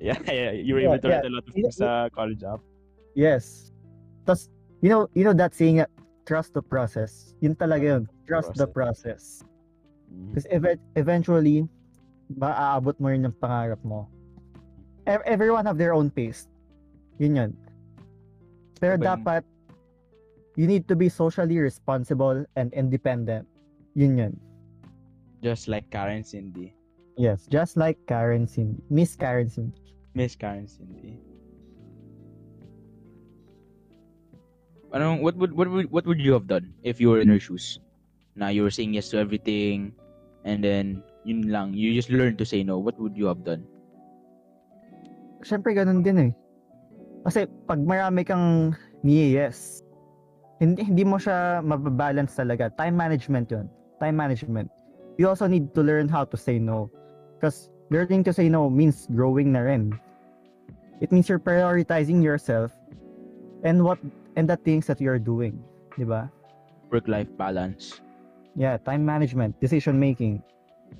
yeah, 0.00 0.18
yeah, 0.26 0.50
you 0.52 0.74
were 0.74 0.80
Yeah, 0.80 0.88
able 0.88 0.98
to 1.00 1.08
yeah. 1.08 1.14
write 1.16 1.26
a 1.26 1.28
lot 1.28 1.44
of 1.46 1.54
things 1.54 1.76
sa 1.76 2.08
college 2.08 2.42
app. 2.44 2.60
yes. 3.14 3.70
Tapos, 4.24 4.48
you 4.80 4.88
know, 4.88 5.08
you 5.14 5.24
know 5.24 5.34
that 5.36 5.54
saying, 5.54 5.80
uh, 5.80 5.86
trust 6.24 6.54
the 6.54 6.62
process. 6.62 7.34
Yun 7.40 7.54
talaga 7.54 7.84
yun. 7.84 8.02
Trust 8.26 8.54
the 8.56 8.66
process. 8.66 9.44
Mm-hmm. 10.14 10.30
Because 10.30 10.46
ev- 10.50 10.80
eventually, 10.94 11.66
maaabot 12.38 12.94
mo 13.02 13.10
rin 13.10 13.26
yung 13.26 13.34
pangarap 13.42 13.82
mo. 13.82 14.06
Ev- 15.10 15.26
everyone 15.26 15.66
have 15.66 15.76
their 15.76 15.92
own 15.92 16.08
pace. 16.08 16.46
Yun 17.18 17.36
yun. 17.36 17.50
Pero 18.78 18.94
yung- 18.94 19.02
dapat, 19.02 19.42
you 20.54 20.70
need 20.70 20.86
to 20.86 20.94
be 20.94 21.10
socially 21.10 21.58
responsible 21.58 22.46
and 22.54 22.70
independent. 22.72 23.46
Yun 23.98 24.18
yun. 24.18 24.34
Just 25.42 25.66
like 25.68 25.90
Karen 25.90 26.22
Cindy. 26.24 26.72
Yes, 27.18 27.46
just 27.46 27.76
like 27.76 27.98
Karen 28.08 28.46
Cindy. 28.46 28.80
Miss 28.90 29.14
Karen 29.14 29.46
Cindy. 29.50 29.76
Miss 30.14 30.34
Karen 30.34 30.66
Cindy. 30.66 31.18
Anong, 34.94 35.22
what 35.22 35.34
would 35.36 35.50
what 35.52 35.66
would 35.66 35.90
what 35.90 36.06
would 36.06 36.22
you 36.22 36.32
have 36.32 36.46
done 36.46 36.70
if 36.86 37.02
you 37.02 37.10
were 37.10 37.18
in 37.18 37.26
her 37.28 37.38
shoes? 37.42 37.82
Now 38.38 38.48
you 38.54 38.62
were 38.62 38.70
saying 38.70 38.94
yes 38.94 39.10
to 39.10 39.18
everything, 39.18 39.90
and 40.44 40.62
then 40.62 41.02
yun 41.24 41.48
lang, 41.48 41.72
you 41.72 41.92
just 41.96 42.12
learned 42.12 42.38
to 42.38 42.46
say 42.46 42.62
no. 42.62 42.78
What 42.78 43.00
would 43.00 43.16
you 43.16 43.26
have 43.26 43.44
done? 43.44 43.64
Siyempre, 45.44 45.76
ganun 45.76 46.04
din 46.04 46.30
eh. 46.30 46.32
Kasi 47.24 47.48
pag 47.64 47.80
marami 47.80 48.24
kang 48.24 48.76
ni-yes, 49.04 49.80
hindi, 50.60 50.84
hindi 50.84 51.04
mo 51.04 51.16
siya 51.16 51.64
mababalance 51.64 52.36
talaga. 52.36 52.68
Time 52.76 52.96
management 52.96 53.48
yun. 53.48 53.68
Time 54.00 54.16
management. 54.16 54.68
You 55.16 55.28
also 55.28 55.48
need 55.48 55.72
to 55.74 55.80
learn 55.80 56.08
how 56.08 56.24
to 56.28 56.36
say 56.36 56.60
no. 56.60 56.92
Because 57.36 57.72
learning 57.88 58.24
to 58.28 58.32
say 58.32 58.48
no 58.48 58.68
means 58.68 59.08
growing 59.12 59.52
na 59.52 59.64
rin. 59.64 59.96
It 61.00 61.12
means 61.12 61.28
you're 61.28 61.42
prioritizing 61.42 62.22
yourself 62.22 62.72
and 63.64 63.84
what 63.84 63.98
and 64.36 64.48
the 64.48 64.56
things 64.56 64.86
that 64.86 65.00
you're 65.00 65.20
doing. 65.20 65.60
Di 65.96 66.04
ba? 66.04 66.28
Work-life 66.92 67.28
balance. 67.36 68.03
Yeah, 68.54 68.78
time 68.78 69.04
management, 69.04 69.58
decision 69.60 69.98
making, 69.98 70.42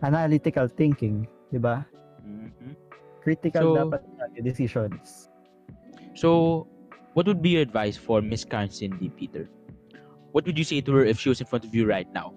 analytical 0.03 0.67
thinking, 0.67 1.27
di 1.55 1.59
ba? 1.59 1.87
Mhm. 2.27 2.75
Critical 3.23 3.63
So- 3.63 3.77
dapat 3.79 4.03
decisions. 4.43 5.31
So, 6.15 6.67
what 7.15 7.27
would 7.27 7.43
be 7.43 7.59
your 7.59 7.63
advice 7.63 7.97
for 7.97 8.21
Miss 8.23 8.45
Karen 8.45 8.71
Cindy, 8.71 9.09
Peter? 9.11 9.47
What 10.35 10.47
would 10.47 10.59
you 10.59 10.67
say 10.67 10.83
to 10.83 10.91
her 10.99 11.05
if 11.07 11.19
she 11.19 11.31
was 11.31 11.39
in 11.39 11.47
front 11.47 11.65
of 11.65 11.75
you 11.75 11.87
right 11.87 12.11
now? 12.13 12.35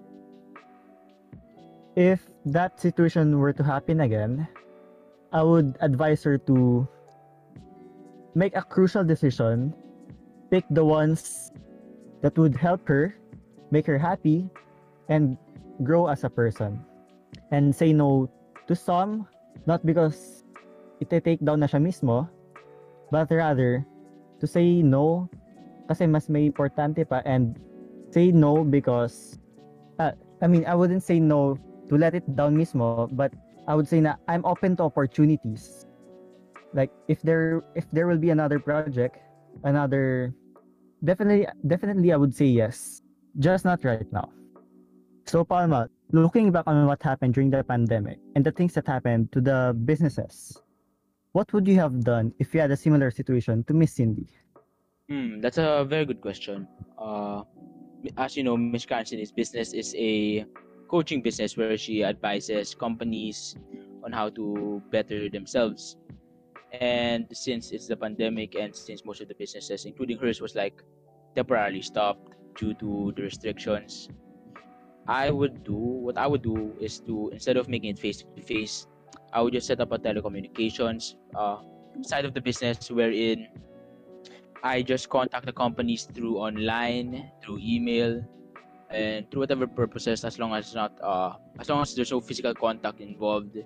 if 1.98 2.30
that 2.46 2.78
situation 2.78 3.38
were 3.42 3.52
to 3.52 3.64
happen 3.66 4.06
again, 4.06 4.46
I 5.34 5.42
would 5.42 5.74
advise 5.82 6.22
her 6.22 6.38
to 6.46 6.86
make 8.38 8.54
a 8.54 8.62
crucial 8.62 9.02
decision, 9.02 9.74
pick 10.48 10.62
the 10.70 10.84
ones 10.84 11.50
that 12.22 12.38
would 12.38 12.54
help 12.54 12.86
her, 12.86 13.18
make 13.74 13.84
her 13.90 13.98
happy, 13.98 14.46
and 15.08 15.36
grow 15.82 16.06
as 16.08 16.24
a 16.24 16.30
person. 16.30 16.84
And 17.50 17.74
say 17.74 17.92
no 17.92 18.30
to 18.66 18.74
some 18.76 19.28
Not 19.68 19.84
because 19.84 20.44
ite-take 21.04 21.44
down 21.44 21.60
na 21.60 21.68
siya 21.68 21.76
mismo, 21.76 22.24
but 23.12 23.28
rather 23.28 23.84
to 24.40 24.46
say 24.48 24.80
no 24.80 25.28
kasi 25.92 26.08
mas 26.08 26.32
may 26.32 26.48
importante 26.48 27.04
pa 27.04 27.20
and 27.28 27.60
say 28.08 28.32
no 28.32 28.64
because 28.64 29.36
uh, 30.00 30.16
I 30.40 30.48
mean, 30.48 30.64
I 30.64 30.72
wouldn't 30.72 31.04
say 31.04 31.20
no 31.20 31.60
to 31.92 31.94
let 32.00 32.16
it 32.16 32.24
down 32.32 32.56
mismo, 32.56 33.12
but 33.12 33.28
I 33.68 33.76
would 33.76 33.84
say 33.84 34.00
na 34.00 34.16
I'm 34.24 34.40
open 34.48 34.80
to 34.80 34.88
opportunities. 34.88 35.84
Like 36.72 36.88
if 37.12 37.20
there 37.20 37.60
if 37.76 37.84
there 37.92 38.08
will 38.08 38.20
be 38.20 38.32
another 38.32 38.56
project, 38.56 39.20
another 39.68 40.32
definitely 41.04 41.44
definitely 41.68 42.08
I 42.12 42.16
would 42.16 42.32
say 42.32 42.48
yes. 42.48 43.04
Just 43.36 43.68
not 43.68 43.84
right 43.84 44.08
now. 44.16 44.32
So 45.28 45.44
Palma, 45.44 45.90
looking 46.10 46.50
back 46.50 46.64
on 46.66 46.86
what 46.86 47.02
happened 47.02 47.34
during 47.34 47.50
the 47.50 47.62
pandemic 47.62 48.18
and 48.34 48.42
the 48.42 48.50
things 48.50 48.72
that 48.72 48.86
happened 48.86 49.30
to 49.32 49.42
the 49.42 49.76
businesses, 49.84 50.56
what 51.32 51.52
would 51.52 51.68
you 51.68 51.74
have 51.74 52.00
done 52.02 52.32
if 52.38 52.54
you 52.54 52.60
had 52.60 52.70
a 52.70 52.76
similar 52.78 53.10
situation 53.10 53.62
to 53.64 53.74
Miss 53.74 53.92
Cindy? 53.92 54.26
Hmm, 55.10 55.42
that's 55.42 55.58
a 55.58 55.84
very 55.86 56.06
good 56.06 56.22
question. 56.22 56.66
Uh, 56.98 57.42
as 58.16 58.38
you 58.38 58.42
know, 58.42 58.56
Miss 58.56 58.86
Cranston's 58.86 59.30
business 59.30 59.74
is 59.74 59.94
a 59.98 60.46
coaching 60.88 61.20
business 61.20 61.58
where 61.58 61.76
she 61.76 62.02
advises 62.02 62.74
companies 62.74 63.54
on 64.04 64.12
how 64.12 64.30
to 64.30 64.82
better 64.90 65.28
themselves. 65.28 65.98
And 66.72 67.26
since 67.32 67.70
it's 67.72 67.86
the 67.86 67.98
pandemic 67.98 68.54
and 68.54 68.74
since 68.74 69.04
most 69.04 69.20
of 69.20 69.28
the 69.28 69.34
businesses, 69.34 69.84
including 69.84 70.16
hers, 70.16 70.40
was 70.40 70.54
like 70.54 70.82
temporarily 71.34 71.82
stopped 71.82 72.32
due 72.56 72.72
to 72.80 73.12
the 73.14 73.20
restrictions, 73.24 74.08
I 75.08 75.30
would 75.30 75.64
do 75.64 75.72
what 75.72 76.18
I 76.18 76.26
would 76.26 76.42
do 76.42 76.76
is 76.78 77.00
to 77.08 77.30
instead 77.32 77.56
of 77.56 77.68
making 77.68 77.96
it 77.96 77.98
face 77.98 78.22
to 78.22 78.42
face, 78.42 78.86
I 79.32 79.40
would 79.40 79.56
just 79.56 79.66
set 79.66 79.80
up 79.80 79.90
a 79.90 79.98
telecommunications 79.98 81.16
uh, 81.34 81.64
side 82.02 82.24
of 82.24 82.34
the 82.34 82.40
business 82.40 82.90
wherein 82.90 83.48
I 84.62 84.82
just 84.82 85.08
contact 85.08 85.46
the 85.46 85.52
companies 85.52 86.04
through 86.04 86.36
online, 86.36 87.30
through 87.42 87.58
email, 87.62 88.22
and 88.90 89.30
through 89.30 89.48
whatever 89.48 89.66
purposes, 89.66 90.24
as 90.24 90.38
long 90.38 90.52
as 90.52 90.74
not 90.74 90.92
uh, 91.00 91.40
as 91.58 91.68
long 91.68 91.80
as 91.80 91.94
there's 91.94 92.12
no 92.12 92.20
physical 92.20 92.54
contact 92.54 93.00
involved, 93.00 93.56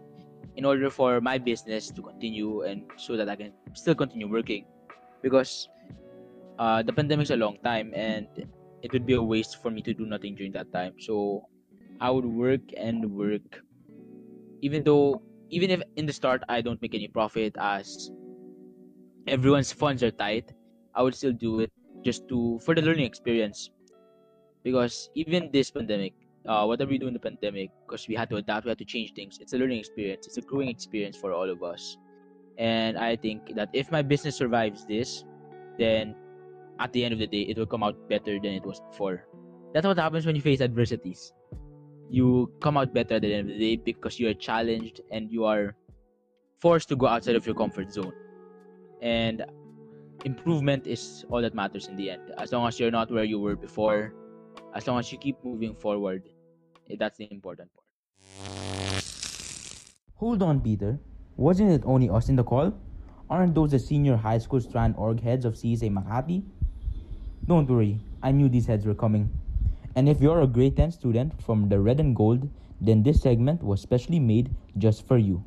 in 0.55 0.65
order 0.65 0.91
for 0.91 1.21
my 1.21 1.39
business 1.39 1.91
to 1.91 2.03
continue 2.03 2.63
and 2.63 2.85
so 2.97 3.17
that 3.17 3.29
I 3.29 3.35
can 3.35 3.53
still 3.73 3.95
continue 3.95 4.29
working, 4.29 4.65
because 5.23 5.69
uh, 6.59 6.83
the 6.83 6.93
pandemic's 6.93 7.31
a 7.31 7.37
long 7.37 7.59
time 7.65 7.91
and 7.97 8.29
it 8.83 8.93
would 8.93 9.07
be 9.07 9.15
a 9.15 9.23
waste 9.23 9.63
for 9.63 9.71
me 9.71 9.83
to 9.83 9.95
do 9.95 10.07
nothing 10.07 10.35
during 10.35 10.53
that 10.53 10.73
time. 10.73 10.95
So 11.01 11.49
I 12.01 12.11
would 12.11 12.27
work 12.27 12.63
and 12.77 13.17
work, 13.17 13.63
even 14.63 14.85
though 14.85 15.23
even 15.51 15.71
if 15.71 15.83
in 15.97 16.07
the 16.07 16.13
start 16.13 16.43
I 16.49 16.63
don't 16.63 16.81
make 16.83 16.95
any 16.95 17.09
profit 17.09 17.57
as 17.59 18.11
everyone's 19.27 19.73
funds 19.83 20.03
are 20.03 20.11
tight 20.11 20.53
I 20.95 21.03
would 21.03 21.15
still 21.15 21.33
do 21.33 21.61
it 21.61 21.73
just 22.05 22.29
to 22.29 22.59
for 22.65 22.75
the 22.75 22.83
learning 22.83 23.07
experience. 23.07 23.71
Because 24.65 25.11
even 25.15 25.51
this 25.53 25.71
pandemic, 25.71 26.15
uh, 26.47 26.65
whatever 26.67 26.91
we 26.91 26.99
do 26.99 27.09
in 27.09 27.15
the 27.15 27.21
pandemic, 27.21 27.71
because 27.87 28.09
we 28.09 28.15
had 28.15 28.31
to 28.31 28.37
adapt, 28.37 28.67
we 28.67 28.71
had 28.71 28.79
to 28.79 28.85
change 28.85 29.13
things. 29.15 29.39
It's 29.41 29.53
a 29.55 29.59
learning 29.59 29.79
experience. 29.81 30.27
It's 30.27 30.39
a 30.39 30.43
growing 30.43 30.69
experience 30.69 31.17
for 31.17 31.33
all 31.33 31.49
of 31.51 31.63
us. 31.63 31.99
And 32.59 32.99
I 32.99 33.17
think 33.17 33.55
that 33.57 33.71
if 33.73 33.91
my 33.93 34.03
business 34.03 34.37
survives 34.37 34.87
this, 34.87 35.25
then 35.79 36.17
at 36.83 36.93
the 36.93 37.05
end 37.05 37.13
of 37.13 37.21
the 37.21 37.27
day, 37.27 37.43
it 37.43 37.57
will 37.57 37.67
come 37.67 37.85
out 37.85 38.09
better 38.09 38.41
than 38.41 38.53
it 38.55 38.67
was 38.67 38.81
before. 38.91 39.25
That's 39.73 39.87
what 39.87 39.99
happens 39.99 40.27
when 40.27 40.35
you 40.35 40.43
face 40.43 40.61
adversities. 40.61 41.33
You 42.11 42.53
come 42.61 42.77
out 42.77 42.93
better 42.93 43.15
at 43.15 43.23
the 43.23 43.33
end 43.33 43.51
of 43.51 43.57
the 43.57 43.77
day 43.77 43.77
because 43.77 44.19
you 44.19 44.29
are 44.29 44.35
challenged 44.35 45.01
and 45.11 45.31
you 45.31 45.45
are 45.45 45.77
forced 46.61 46.89
to 46.89 46.97
go 46.97 47.07
outside 47.07 47.37
of 47.37 47.47
your 47.47 47.55
comfort 47.55 47.93
zone. 47.93 48.13
And 49.01 49.45
improvement 50.25 50.87
is 50.87 51.25
all 51.31 51.41
that 51.43 51.55
matters 51.55 51.87
in 51.87 51.97
the 51.97 52.11
end. 52.11 52.23
As 52.37 52.53
long 52.53 52.67
as 52.67 52.79
you're 52.81 52.91
not 52.91 53.11
where 53.11 53.25
you 53.25 53.39
were 53.39 53.57
before, 53.57 54.13
as 54.75 54.87
long 54.87 54.99
as 54.99 55.11
you 55.13 55.19
keep 55.19 55.37
moving 55.45 55.75
forward, 55.75 56.29
eh, 56.91 56.97
that's 56.99 57.17
the 57.19 57.29
important 57.31 57.71
part. 57.73 57.87
Hold 60.17 60.43
on, 60.43 60.61
Peter. 60.61 60.99
Wasn't 61.37 61.71
it 61.71 61.83
only 61.85 62.11
us 62.11 62.29
in 62.29 62.37
the 62.37 62.45
call? 62.45 62.75
Aren't 63.31 63.55
those 63.55 63.71
the 63.71 63.79
senior 63.79 64.17
high 64.17 64.39
school 64.39 64.61
strand 64.61 64.95
org 64.99 65.21
heads 65.21 65.45
of 65.45 65.55
CSA 65.55 65.91
Makati? 65.91 66.43
Don't 67.47 67.69
worry, 67.69 67.99
I 68.23 68.31
knew 68.31 68.49
these 68.49 68.67
heads 68.67 68.87
were 68.87 68.95
coming. 68.95 69.29
And 69.97 70.09
if 70.09 70.21
you're 70.21 70.43
a 70.43 70.47
grade 70.47 70.77
10 70.77 70.93
student 70.93 71.43
from 71.43 71.69
the 71.69 71.81
red 71.81 71.99
and 71.99 72.15
gold, 72.15 72.49
then 72.81 73.03
this 73.03 73.21
segment 73.21 73.63
was 73.63 73.81
specially 73.81 74.21
made 74.21 74.55
just 74.79 75.07
for 75.07 75.19
you. 75.19 75.43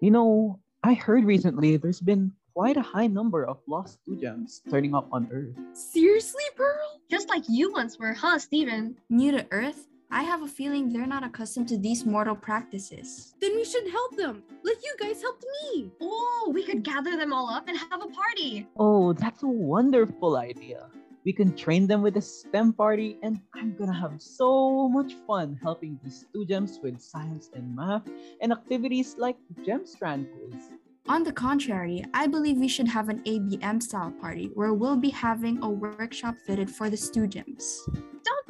You 0.00 0.10
know, 0.10 0.58
I 0.82 0.94
heard 0.94 1.24
recently 1.24 1.76
there's 1.76 2.00
been 2.00 2.32
quite 2.54 2.76
a 2.76 2.82
high 2.82 3.06
number 3.06 3.44
of 3.44 3.58
lost 3.68 3.98
gems 4.20 4.62
turning 4.68 4.94
up 4.94 5.08
on 5.12 5.28
Earth. 5.30 5.54
Seriously, 5.72 6.44
Pearl? 6.56 7.00
Just 7.08 7.28
like 7.28 7.44
you 7.48 7.72
once 7.72 7.98
were, 7.98 8.12
huh, 8.12 8.38
Steven? 8.38 8.96
New 9.08 9.30
to 9.30 9.46
Earth? 9.52 9.86
I 10.14 10.24
have 10.24 10.42
a 10.42 10.46
feeling 10.46 10.92
they're 10.92 11.06
not 11.06 11.24
accustomed 11.24 11.68
to 11.68 11.78
these 11.78 12.04
mortal 12.04 12.36
practices. 12.36 13.34
Then 13.40 13.56
we 13.56 13.64
should 13.64 13.88
help 13.88 14.14
them, 14.14 14.42
like 14.62 14.76
you 14.84 14.94
guys 15.00 15.22
helped 15.22 15.42
me. 15.62 15.90
Oh, 16.02 16.52
we 16.52 16.66
could 16.66 16.82
gather 16.82 17.16
them 17.16 17.32
all 17.32 17.48
up 17.48 17.66
and 17.66 17.78
have 17.78 18.02
a 18.02 18.08
party. 18.08 18.68
Oh, 18.76 19.14
that's 19.14 19.42
a 19.42 19.48
wonderful 19.48 20.36
idea. 20.36 20.90
We 21.24 21.32
can 21.32 21.56
train 21.56 21.86
them 21.86 22.02
with 22.02 22.18
a 22.18 22.20
STEM 22.20 22.74
party, 22.74 23.16
and 23.22 23.40
I'm 23.54 23.74
gonna 23.74 23.98
have 23.98 24.20
so 24.20 24.86
much 24.86 25.14
fun 25.26 25.58
helping 25.62 25.98
these 26.04 26.26
two 26.34 26.44
gems 26.44 26.78
with 26.82 27.00
science 27.00 27.48
and 27.54 27.74
math 27.74 28.06
and 28.42 28.52
activities 28.52 29.16
like 29.16 29.36
Gem 29.64 29.86
Strand 29.86 30.28
quiz. 30.36 30.68
On 31.08 31.24
the 31.24 31.32
contrary, 31.32 32.04
I 32.12 32.26
believe 32.26 32.58
we 32.58 32.68
should 32.68 32.86
have 32.88 33.08
an 33.08 33.22
ABM 33.24 33.82
style 33.82 34.12
party 34.20 34.50
where 34.54 34.74
we'll 34.74 34.96
be 34.96 35.10
having 35.10 35.62
a 35.62 35.68
workshop 35.68 36.36
fitted 36.46 36.70
for 36.70 36.90
the 36.90 36.96
students. 36.96 37.88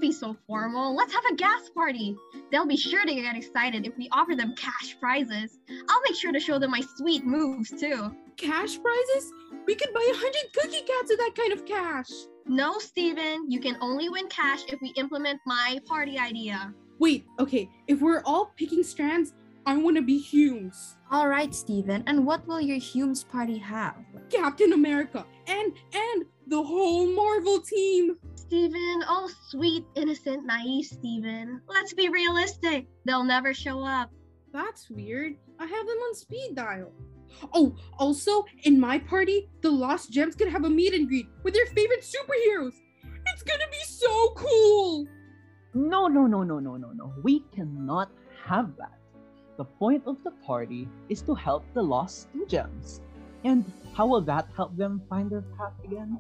Don't 0.03 0.11
be 0.11 0.17
so 0.17 0.37
formal. 0.49 0.97
Let's 0.97 1.15
have 1.15 1.25
a 1.31 1.37
gas 1.37 1.69
party. 1.69 2.17
They'll 2.51 2.67
be 2.67 2.77
sure 2.77 3.05
to 3.05 3.15
get 3.15 3.37
excited 3.37 3.87
if 3.87 3.97
we 3.97 4.09
offer 4.11 4.35
them 4.35 4.53
cash 4.57 4.99
prizes. 4.99 5.61
I'll 5.89 6.01
make 6.01 6.17
sure 6.17 6.33
to 6.33 6.41
show 6.41 6.59
them 6.59 6.73
my 6.73 6.83
sweet 6.97 7.25
moves 7.25 7.71
too. 7.71 8.13
Cash 8.37 8.81
prizes? 8.83 9.33
We 9.65 9.77
could 9.77 9.95
buy 9.95 10.05
a 10.11 10.17
hundred 10.17 10.53
cookie 10.55 10.85
cats 10.85 11.09
with 11.09 11.21
that 11.21 11.35
kind 11.37 11.53
of 11.53 11.65
cash. 11.65 12.09
No, 12.47 12.81
Steven, 12.81 13.49
you 13.49 13.61
can 13.61 13.77
only 13.81 14.09
win 14.09 14.27
cash 14.27 14.63
if 14.67 14.81
we 14.83 14.89
implement 14.97 15.39
my 15.47 15.79
party 15.87 16.19
idea. 16.19 16.75
Wait, 16.99 17.25
okay, 17.39 17.71
if 17.87 18.01
we're 18.01 18.23
all 18.25 18.53
picking 18.57 18.83
strands, 18.83 19.35
I 19.67 19.77
want 19.77 19.95
to 19.99 20.03
be 20.03 20.21
HUMSS. 20.21 20.97
All 21.13 21.29
right, 21.29 21.55
Steven, 21.55 22.03
and 22.09 22.27
what 22.27 22.45
will 22.49 22.61
your 22.61 22.79
HUMSS 22.79 23.29
party 23.29 23.59
have? 23.59 23.95
Captain 24.31 24.73
America 24.73 25.25
and 25.47 25.73
and 25.95 26.25
the 26.49 26.61
whole 26.61 27.07
Marvel 27.07 27.61
team. 27.61 28.19
Steven, 28.53 29.03
oh 29.09 29.31
sweet, 29.49 29.87
innocent, 29.95 30.45
naive 30.45 30.85
Steven. 30.85 31.63
Let's 31.67 31.95
be 31.95 32.11
realistic. 32.11 32.87
They'll 33.07 33.25
never 33.25 33.55
show 33.55 33.83
up. 33.83 34.11
That's 34.53 34.91
weird. 34.91 35.37
I 35.59 35.65
have 35.65 35.87
them 35.87 35.97
on 35.97 36.15
speed 36.15 36.51
dial. 36.55 36.93
Oh, 37.55 37.75
also, 37.99 38.45
in 38.65 38.79
my 38.79 38.99
party, 38.99 39.49
the 39.63 39.71
Lost 39.71 40.13
Gems 40.13 40.35
could 40.35 40.49
have 40.49 40.67
a 40.67 40.69
meet 40.69 40.93
and 40.93 41.09
greet 41.09 41.29
with 41.43 41.55
their 41.55 41.65
favorite 41.65 42.03
superheroes. 42.05 42.75
It's 43.33 43.43
gonna 43.43 43.71
be 43.71 43.85
so 43.87 44.35
cool! 44.37 45.07
No, 45.73 46.07
no, 46.09 46.27
no, 46.27 46.43
no, 46.43 46.59
no, 46.59 46.77
no, 46.77 46.93
no. 46.93 47.15
We 47.23 47.41
cannot 47.55 48.11
have 48.45 48.77
that. 48.77 48.99
The 49.57 49.65
point 49.65 50.03
of 50.05 50.23
the 50.25 50.33
party 50.45 50.91
is 51.09 51.23
to 51.23 51.35
help 51.35 51.65
the 51.73 51.83
lost 51.83 52.29
gems. 52.49 53.01
And 53.45 53.65
how 53.95 54.09
will 54.09 54.21
that 54.21 54.49
help 54.55 54.77
them 54.77 55.01
find 55.09 55.31
their 55.31 55.41
path 55.57 55.73
again? 55.83 56.19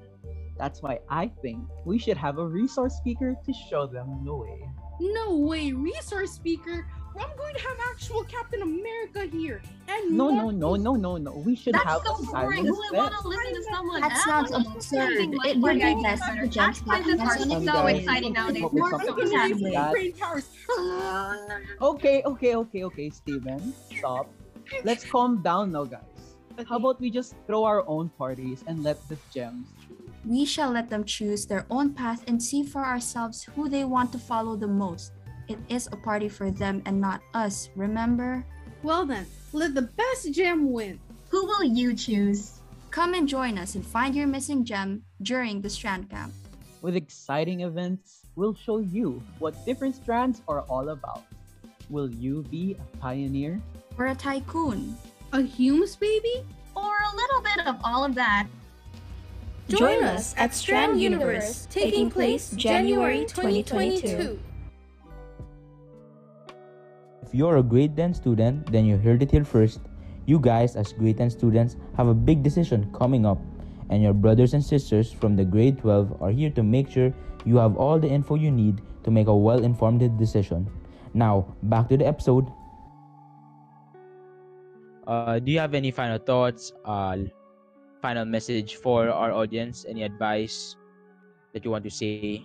That's 0.62 0.80
why 0.80 1.00
I 1.10 1.26
think 1.42 1.58
we 1.84 1.98
should 1.98 2.16
have 2.16 2.38
a 2.38 2.46
resource 2.46 2.94
speaker 2.94 3.34
to 3.34 3.52
show 3.68 3.84
them 3.88 4.22
the 4.24 4.32
way. 4.32 4.60
No 5.00 5.36
way, 5.38 5.72
resource 5.72 6.30
speaker. 6.30 6.86
I'm 7.18 7.36
going 7.36 7.54
to 7.56 7.60
have 7.62 7.76
actual 7.90 8.22
Captain 8.22 8.62
America 8.62 9.24
here. 9.26 9.60
And 9.88 10.12
No, 10.16 10.30
no, 10.30 10.50
no, 10.50 10.76
no, 10.76 10.94
no, 10.94 11.16
no. 11.16 11.32
We 11.44 11.56
should 11.56 11.74
That's 11.74 11.84
have 11.84 12.02
so 12.06 12.14
a 12.14 12.16
boring. 12.22 12.30
silent 12.30 12.68
Who 12.68 12.76
would 12.76 12.96
want 12.96 13.12
to 13.20 13.26
listen 13.28 13.54
to 13.56 13.62
someone 13.74 14.00
That 14.02 14.12
else? 14.12 14.24
sounds 14.24 14.50
absurd. 14.52 15.12
It 15.18 15.58
would 15.58 15.74
be 15.74 15.80
that. 15.80 16.02
best 16.04 16.22
for 16.30 16.46
Cash 16.46 16.54
Gems 16.54 16.82
prizes 16.82 17.18
are 17.20 17.38
so 17.64 17.86
exciting 17.88 18.32
nowadays. 18.34 18.62
come 18.62 18.66
up 18.66 18.72
with 18.72 18.80
More 18.82 18.90
something 18.90 19.14
cookie 19.16 19.70
like 19.74 19.90
brain 19.90 20.12
powers. 20.12 20.48
Okay, 21.82 22.22
okay, 22.24 22.54
okay, 22.54 22.84
okay, 22.84 23.10
Steven. 23.10 23.74
Stop. 23.98 24.30
Let's 24.84 25.04
calm 25.04 25.42
down 25.42 25.72
now, 25.72 25.84
guys. 25.86 26.06
How 26.68 26.76
about 26.76 27.00
we 27.00 27.10
just 27.10 27.34
throw 27.48 27.64
our 27.64 27.82
own 27.88 28.10
parties 28.10 28.62
and 28.68 28.84
let 28.84 28.96
the 29.08 29.16
gems 29.34 29.66
We 30.24 30.44
shall 30.44 30.70
let 30.70 30.88
them 30.88 31.04
choose 31.04 31.46
their 31.46 31.66
own 31.70 31.94
path 31.94 32.22
and 32.28 32.40
see 32.40 32.62
for 32.62 32.84
ourselves 32.84 33.42
who 33.42 33.68
they 33.68 33.84
want 33.84 34.12
to 34.12 34.18
follow 34.18 34.54
the 34.54 34.68
most. 34.68 35.12
It 35.48 35.58
is 35.68 35.88
a 35.90 35.96
party 35.96 36.28
for 36.28 36.50
them 36.50 36.82
and 36.86 37.00
not 37.00 37.22
us, 37.34 37.68
remember? 37.74 38.44
Well 38.82 39.04
then, 39.04 39.26
let 39.52 39.74
the 39.74 39.82
best 39.82 40.32
gem 40.32 40.70
win. 40.70 41.00
Who 41.30 41.44
will 41.46 41.64
you 41.64 41.94
choose? 41.94 42.60
Come 42.90 43.14
and 43.14 43.26
join 43.28 43.58
us 43.58 43.74
and 43.74 43.84
find 43.84 44.14
your 44.14 44.26
missing 44.26 44.64
gem 44.64 45.02
during 45.22 45.60
the 45.60 45.70
Strand 45.70 46.10
Camp. 46.10 46.32
With 46.82 46.94
exciting 46.94 47.60
events, 47.60 48.22
we'll 48.36 48.54
show 48.54 48.78
you 48.78 49.22
what 49.38 49.54
different 49.64 49.96
strands 49.96 50.42
are 50.46 50.60
all 50.68 50.90
about. 50.90 51.22
Will 51.90 52.10
you 52.10 52.42
be 52.50 52.76
a 52.78 52.96
pioneer 52.98 53.60
Or 53.98 54.06
a 54.06 54.14
tycoon? 54.14 54.96
A 55.32 55.38
HUMSS 55.38 55.96
baby? 55.98 56.44
Or 56.76 56.92
a 56.94 57.16
little 57.16 57.42
bit 57.42 57.66
of 57.66 57.76
all 57.84 58.04
of 58.04 58.14
that. 58.14 58.46
Join 59.72 60.04
us 60.04 60.34
at 60.36 60.52
Strand 60.52 61.00
Universe, 61.00 61.66
taking 61.70 62.10
place 62.10 62.50
January 62.52 63.24
2022. 63.24 64.38
If 67.22 67.32
you're 67.32 67.56
a 67.56 67.62
grade 67.62 67.96
10 67.96 68.12
student, 68.12 68.70
then 68.70 68.84
you 68.84 68.98
heard 68.98 69.22
it 69.22 69.30
here 69.30 69.44
first. 69.44 69.80
You 70.26 70.38
guys, 70.38 70.76
as 70.76 70.92
grade 70.92 71.16
10 71.16 71.30
students, 71.30 71.76
have 71.96 72.08
a 72.08 72.14
big 72.14 72.42
decision 72.42 72.92
coming 72.92 73.24
up, 73.24 73.38
and 73.88 74.02
your 74.02 74.12
brothers 74.12 74.52
and 74.52 74.62
sisters 74.62 75.10
from 75.10 75.36
the 75.36 75.44
grade 75.44 75.78
12 75.78 76.20
are 76.20 76.30
here 76.30 76.50
to 76.50 76.62
make 76.62 76.90
sure 76.90 77.14
you 77.46 77.56
have 77.56 77.76
all 77.76 77.98
the 77.98 78.08
info 78.08 78.34
you 78.34 78.50
need 78.50 78.82
to 79.04 79.10
make 79.10 79.26
a 79.26 79.34
well 79.34 79.64
informed 79.64 80.04
decision. 80.18 80.68
Now, 81.14 81.56
back 81.62 81.88
to 81.88 81.96
the 81.96 82.06
episode. 82.06 82.46
Uh, 85.06 85.38
do 85.38 85.50
you 85.50 85.58
have 85.58 85.72
any 85.72 85.90
final 85.90 86.18
thoughts? 86.18 86.72
Uh, 86.84 87.16
final 88.02 88.26
message 88.26 88.76
for 88.76 89.08
our 89.08 89.30
audience? 89.30 89.86
Any 89.88 90.02
advice 90.02 90.76
that 91.54 91.64
you 91.64 91.70
want 91.70 91.84
to 91.84 91.90
say? 91.90 92.44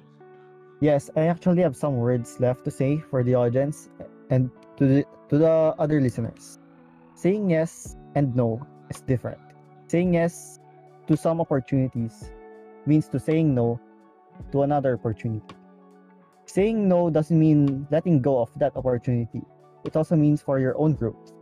Yes, 0.79 1.09
I 1.17 1.25
actually 1.25 1.63
have 1.63 1.75
some 1.75 1.97
words 1.97 2.39
left 2.39 2.63
to 2.65 2.71
say 2.71 3.01
for 3.09 3.23
the 3.23 3.33
audience 3.33 3.89
and 4.29 4.53
to 4.77 4.85
the 4.85 5.05
to 5.29 5.41
the 5.41 5.73
other 5.81 5.99
listeners. 5.99 6.61
Saying 7.17 7.49
yes 7.49 7.97
and 8.13 8.35
no 8.37 8.61
is 8.93 9.01
different. 9.01 9.41
Saying 9.89 10.13
yes 10.13 10.61
to 11.09 11.17
some 11.17 11.41
opportunities 11.41 12.29
means 12.85 13.09
to 13.09 13.19
saying 13.19 13.57
no 13.57 13.81
to 14.53 14.61
another 14.61 14.93
opportunity. 14.93 15.57
Saying 16.45 16.87
no 16.87 17.09
doesn't 17.09 17.35
mean 17.35 17.89
letting 17.89 18.21
go 18.21 18.39
of 18.39 18.53
that 18.61 18.77
opportunity. 18.77 19.41
It 19.83 19.97
also 19.97 20.15
means 20.15 20.45
for 20.45 20.59
your 20.59 20.77
own 20.77 20.93
growth. 20.93 21.33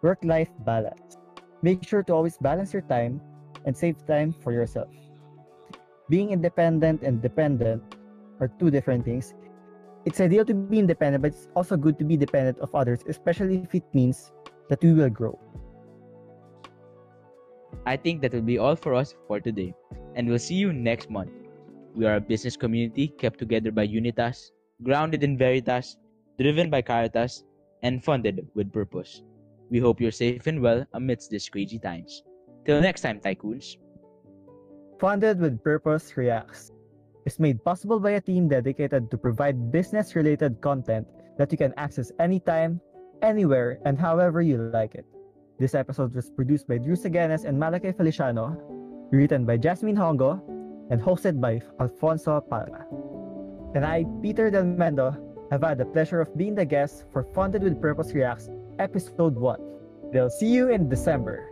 Work 0.00 0.24
life 0.24 0.50
balance. 0.64 1.21
Make 1.62 1.86
sure 1.86 2.02
to 2.02 2.12
always 2.12 2.36
balance 2.38 2.72
your 2.72 2.82
time 2.82 3.20
and 3.64 3.76
save 3.76 4.04
time 4.04 4.34
for 4.42 4.52
yourself. 4.52 4.90
Being 6.08 6.30
independent 6.30 7.02
and 7.02 7.22
dependent 7.22 7.82
are 8.40 8.48
two 8.58 8.70
different 8.70 9.04
things. 9.04 9.34
It's 10.04 10.20
ideal 10.20 10.44
to 10.46 10.54
be 10.54 10.80
independent, 10.80 11.22
but 11.22 11.30
it's 11.30 11.46
also 11.54 11.76
good 11.76 11.98
to 12.00 12.04
be 12.04 12.16
dependent 12.16 12.58
of 12.58 12.74
others, 12.74 13.04
especially 13.06 13.62
if 13.62 13.74
it 13.76 13.84
means 13.94 14.32
that 14.68 14.82
we 14.82 14.92
will 14.92 15.08
grow. 15.08 15.38
I 17.86 17.96
think 17.96 18.22
that 18.22 18.34
will 18.34 18.42
be 18.42 18.58
all 18.58 18.74
for 18.74 18.94
us 18.94 19.14
for 19.28 19.38
today, 19.38 19.72
and 20.16 20.28
we'll 20.28 20.40
see 20.40 20.56
you 20.56 20.72
next 20.72 21.10
month. 21.10 21.30
We 21.94 22.06
are 22.06 22.16
a 22.16 22.20
business 22.20 22.56
community 22.56 23.06
kept 23.06 23.38
together 23.38 23.70
by 23.70 23.84
Unitas, 23.84 24.50
grounded 24.82 25.22
in 25.22 25.38
Veritas, 25.38 25.96
driven 26.40 26.70
by 26.70 26.82
Caritas, 26.82 27.44
and 27.82 28.02
funded 28.02 28.48
with 28.54 28.72
purpose. 28.72 29.22
We 29.72 29.80
hope 29.80 30.04
you're 30.04 30.12
safe 30.12 30.46
and 30.46 30.60
well 30.60 30.84
amidst 30.92 31.30
these 31.32 31.48
crazy 31.48 31.80
times. 31.80 32.22
Till 32.68 32.84
next 32.84 33.00
time, 33.00 33.24
tycoons. 33.24 33.80
Funded 35.00 35.40
with 35.40 35.64
Purpose 35.64 36.12
Reacts 36.14 36.70
is 37.24 37.40
made 37.40 37.64
possible 37.64 37.98
by 37.98 38.20
a 38.20 38.20
team 38.20 38.52
dedicated 38.52 39.10
to 39.10 39.16
provide 39.16 39.72
business 39.72 40.14
related 40.14 40.60
content 40.60 41.08
that 41.38 41.50
you 41.50 41.56
can 41.56 41.72
access 41.78 42.12
anytime, 42.20 42.82
anywhere, 43.22 43.80
and 43.86 43.98
however 43.98 44.42
you 44.42 44.60
like 44.60 44.94
it. 44.94 45.06
This 45.58 45.74
episode 45.74 46.14
was 46.14 46.28
produced 46.28 46.68
by 46.68 46.76
Drew 46.76 46.94
Sagenes 46.94 47.48
and 47.48 47.56
Malakai 47.56 47.96
Feliciano, 47.96 48.60
written 49.10 49.46
by 49.46 49.56
Jasmine 49.56 49.96
Hongo, 49.96 50.36
and 50.90 51.00
hosted 51.00 51.40
by 51.40 51.62
Alfonso 51.80 52.44
Palma. 52.44 52.84
And 53.74 53.86
I, 53.86 54.04
Peter 54.20 54.50
Delmendo, 54.50 55.16
have 55.50 55.62
had 55.62 55.78
the 55.78 55.86
pleasure 55.86 56.20
of 56.20 56.36
being 56.36 56.54
the 56.54 56.66
guest 56.66 57.06
for 57.10 57.24
Funded 57.32 57.62
with 57.62 57.80
Purpose 57.80 58.12
Reacts 58.12 58.50
Episode 58.78 59.34
1. 59.36 59.60
They'll 60.12 60.30
see 60.30 60.48
you 60.48 60.70
in 60.70 60.88
December. 60.88 61.51